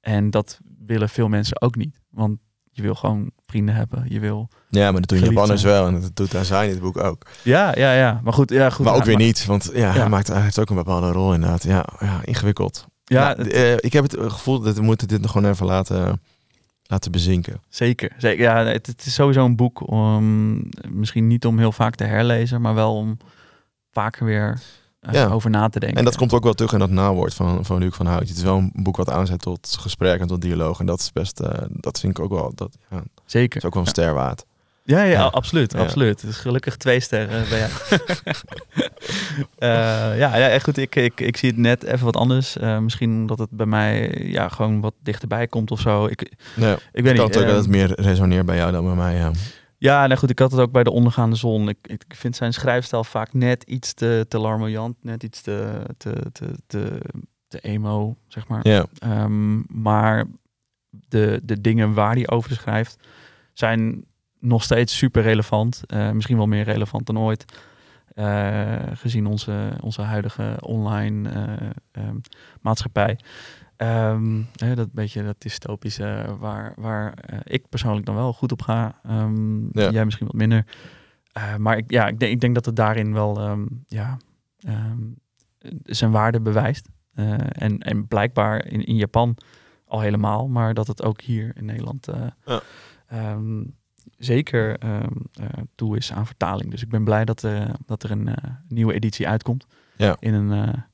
[0.00, 2.00] En dat willen veel mensen ook niet.
[2.10, 2.38] Want
[2.70, 4.04] je wil gewoon vrienden hebben.
[4.08, 4.48] Je wil.
[4.68, 5.86] ja, maar dat doen Japanners wel.
[5.86, 7.26] En dat doet Azai in het boek ook.
[7.42, 8.20] Ja, ja, ja.
[8.24, 8.84] Maar goed, ja, goed.
[8.84, 9.46] maar ook weer niet.
[9.46, 9.92] Want ja, Ja.
[9.92, 11.62] Hij, maakt, hij heeft ook een bepaalde rol inderdaad.
[11.62, 12.86] Ja, ja ingewikkeld.
[13.04, 16.20] Ja, het- eh, ik heb het gevoel dat we moeten dit nog gewoon even laten,
[16.90, 17.60] laten bezinken.
[17.68, 18.12] zeker.
[18.18, 18.42] zeker.
[18.42, 22.60] Ja, het, het is sowieso een boek om misschien niet om heel vaak te herlezen,
[22.60, 23.16] maar wel om
[23.90, 24.60] vaker weer
[25.00, 25.26] eh, Ja.
[25.26, 25.98] over na te denken.
[25.98, 28.28] En dat komt ook wel terug in dat nawoord van, van Luc van Hout.
[28.28, 30.80] Het is wel een boek wat aanzet tot gesprek en tot dialoog.
[30.80, 33.56] En dat is best, eh, dat vind ik ook wel, dat ja, zeker.
[33.58, 34.44] is ook wel een Ja.
[34.90, 35.78] Ja, ja, absoluut, Ja.
[35.78, 36.20] absoluut.
[36.20, 37.70] Het is gelukkig twee sterren bij jou.
[39.58, 39.68] Eh,
[40.18, 40.76] ja, ja, echt goed.
[40.76, 42.56] Ik, ik, ik zie het net even wat anders.
[42.56, 46.06] Eh, misschien omdat het bij mij ja, gewoon wat dichterbij komt of zo.
[46.06, 47.22] Ik, Ja, ik weet niet.
[47.22, 49.14] ook dat het meer resoneert bij jou dan bij mij.
[49.16, 49.30] Ja.
[49.78, 51.68] Ja, nou goed, ik had het ook bij de ondergaande zon.
[51.68, 56.12] Ik, ik vind zijn schrijfstijl vaak net iets te, te larmoyant, net iets te, te,
[56.32, 57.00] te, te,
[57.48, 58.68] te emo, zeg maar.
[58.68, 58.86] Ja.
[58.98, 60.24] Ehm, maar
[60.90, 62.96] de, de dingen waar hij over schrijft
[63.52, 64.04] zijn
[64.40, 65.82] nog steeds super relevant.
[65.86, 67.44] Eh, misschien wel meer relevant dan ooit.
[68.14, 72.16] Eh, gezien onze, onze huidige online eh, ehm,
[72.60, 73.18] maatschappij.
[73.76, 77.14] Ehm, hè, dat beetje dat dystopische waar, waar
[77.44, 79.00] ik persoonlijk dan wel goed op ga.
[79.02, 79.90] Ehm, Ja.
[79.90, 80.64] Jij misschien wat minder.
[81.58, 84.18] Maar ik, ja, ik, denk, ik denk dat het daarin wel ja,
[85.84, 86.88] zijn waarde bewijst.
[87.52, 89.36] En, en blijkbaar in, in Japan
[89.86, 92.08] al helemaal, maar dat het ook hier in Nederland
[92.44, 92.62] Ja.
[94.20, 96.70] Zeker ehm, eh, toe is aan vertaling.
[96.70, 99.66] Dus ik ben blij dat, eh, dat er een eh, nieuwe editie uitkomt.
[99.96, 100.16] Ja.
[100.18, 100.84] In een,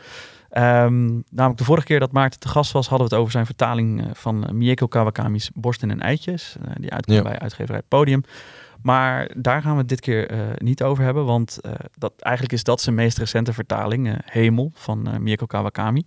[0.57, 3.45] Um, namelijk de vorige keer dat Maarten te gast was, hadden we het over zijn
[3.45, 6.55] vertaling uh, van Mieko Kawakami's Borsten en Eitjes.
[6.79, 7.23] die uitkwam ja.
[7.23, 8.23] bij uitgeverij Podium.
[8.83, 11.59] Maar daar gaan we het dit keer niet over hebben, want
[11.97, 16.03] dat, eigenlijk is dat zijn meest recente vertaling, Hemel, van Mieko Kawakami.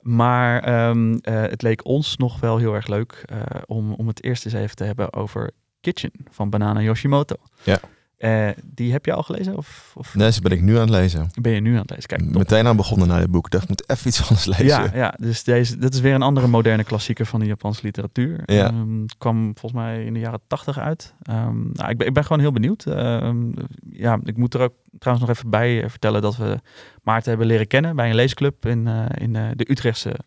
[0.00, 3.24] Maar um, het leek ons nog wel heel erg leuk
[3.66, 5.50] om, om het eerst eens even te hebben over
[5.80, 7.36] Kitchen van Banana Yoshimoto.
[7.62, 7.80] Ja.
[8.18, 9.56] Uh, die heb je al gelezen?
[9.56, 11.30] Of, of, Nee, ze ben ik nu aan het lezen.
[11.40, 12.08] Ben je nu aan het lezen?
[12.08, 12.34] Kijk, top.
[12.34, 13.44] Meteen aan begonnen naar dit boek.
[13.44, 14.66] Ik dacht, ik moet even iets anders lezen.
[14.66, 18.42] Ja, ja dus deze, dit is weer een andere moderne klassieker van de Japanse literatuur.
[18.44, 18.68] Ja.
[18.68, 21.14] Um, kwam volgens mij in de jaren tachtig uit.
[21.30, 22.84] Um, nou, ik, ben, ik ben gewoon heel benieuwd.
[22.86, 23.54] Um,
[23.90, 26.58] ja, ik moet er ook trouwens nog even bij eh, vertellen dat we
[27.02, 30.18] Maarten hebben leren kennen bij een leesclub in, uh, in uh, de Utrechtse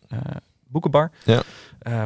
[0.68, 1.10] boekenbar.
[1.24, 1.42] Ja.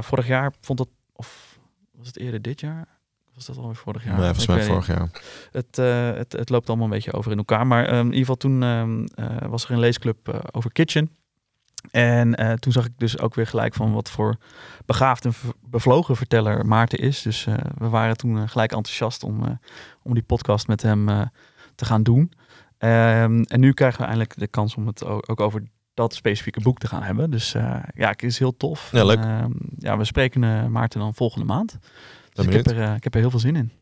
[0.02, 1.58] vorig jaar vond dat, of
[1.98, 2.95] was het eerder dit jaar?
[3.36, 4.14] Was dat alweer vorig jaar?
[4.14, 5.10] Nee, volgens mij vorig jaar.
[5.52, 7.66] Het, uh, het, het, loopt allemaal een beetje over in elkaar.
[7.66, 11.10] Maar um, in ieder geval toen um, uh, was er een leesclub uh, over Kitchen.
[11.90, 14.36] En toen zag ik dus ook weer gelijk van wat voor
[14.86, 15.32] begaafd en
[15.66, 17.22] bevlogen verteller Maarten is.
[17.22, 17.44] Dus
[17.78, 19.60] we waren toen gelijk enthousiast om,
[20.02, 21.30] om die podcast met hem
[21.74, 22.32] te gaan doen.
[22.78, 25.62] Um, en nu krijgen we eindelijk de kans om het ook over
[25.94, 27.30] dat specifieke boek te gaan hebben.
[27.30, 28.88] Dus ja, het is heel tof.
[28.92, 29.18] Ja, leuk.
[29.18, 31.78] En, ja, we spreken Maarten dan volgende maand.
[32.36, 33.72] Dus ik heb, er, uh, ik heb er heel veel zin in.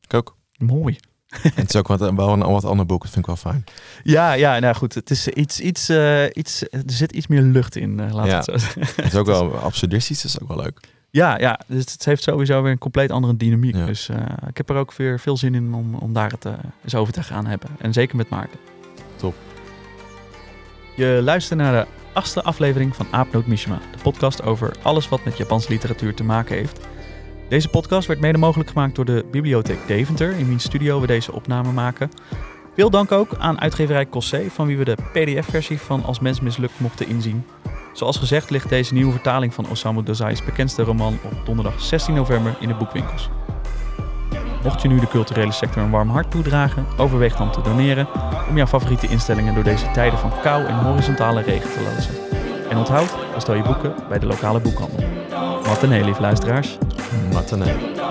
[0.00, 0.36] Ik ook.
[0.58, 0.98] Mooi.
[1.42, 3.02] en het is ook wat, wel een wat ander boek.
[3.02, 3.64] Dat vind ik wel fijn.
[4.02, 4.94] Ja, ja, nou goed.
[4.94, 8.36] Het is iets, iets, uh, iets, er zit iets meer lucht in, uh, laat ja.
[8.36, 8.52] het zo.
[9.02, 10.80] Het is ook wel absurdistisch, dat is ook wel leuk.
[11.10, 13.76] Ja, ja, dus het heeft sowieso weer een compleet andere dynamiek.
[13.76, 13.86] Ja.
[13.86, 14.16] Dus uh,
[14.48, 16.46] ik heb er ook weer veel zin in om, om daar het
[16.84, 17.70] eens over te gaan hebben.
[17.78, 18.58] En zeker met Maarten.
[19.16, 19.34] Top.
[20.96, 23.78] Je luistert naar de achtste aflevering van Aapnoot Mishima.
[23.96, 26.80] De podcast over alles wat met Japanse literatuur te maken heeft.
[27.48, 31.32] Deze podcast werd mede mogelijk gemaakt door de Bibliotheek Deventer, in wiens studio we deze
[31.32, 32.10] opname maken.
[32.74, 36.80] Veel dank ook aan uitgeverij Cossé, van wie we de PDF-versie van Als Mens Mislukt
[36.80, 37.44] mochten inzien.
[37.92, 42.56] Zoals gezegd ligt deze nieuwe vertaling van Osamu Dazai's bekendste roman op donderdag 16 november
[42.60, 43.28] in de boekwinkels.
[44.62, 48.08] Mocht je nu de culturele sector een warm hart toedragen, overweeg dan te doneren
[48.48, 52.31] om jouw favoriete instellingen door deze tijden van kou en horizontale regen te loodsen.
[52.72, 54.98] En onthoud, bestel je boeken bij de lokale boekhandel.
[55.66, 56.78] Matinee, lieve luisteraars.
[57.32, 58.01] Matinee.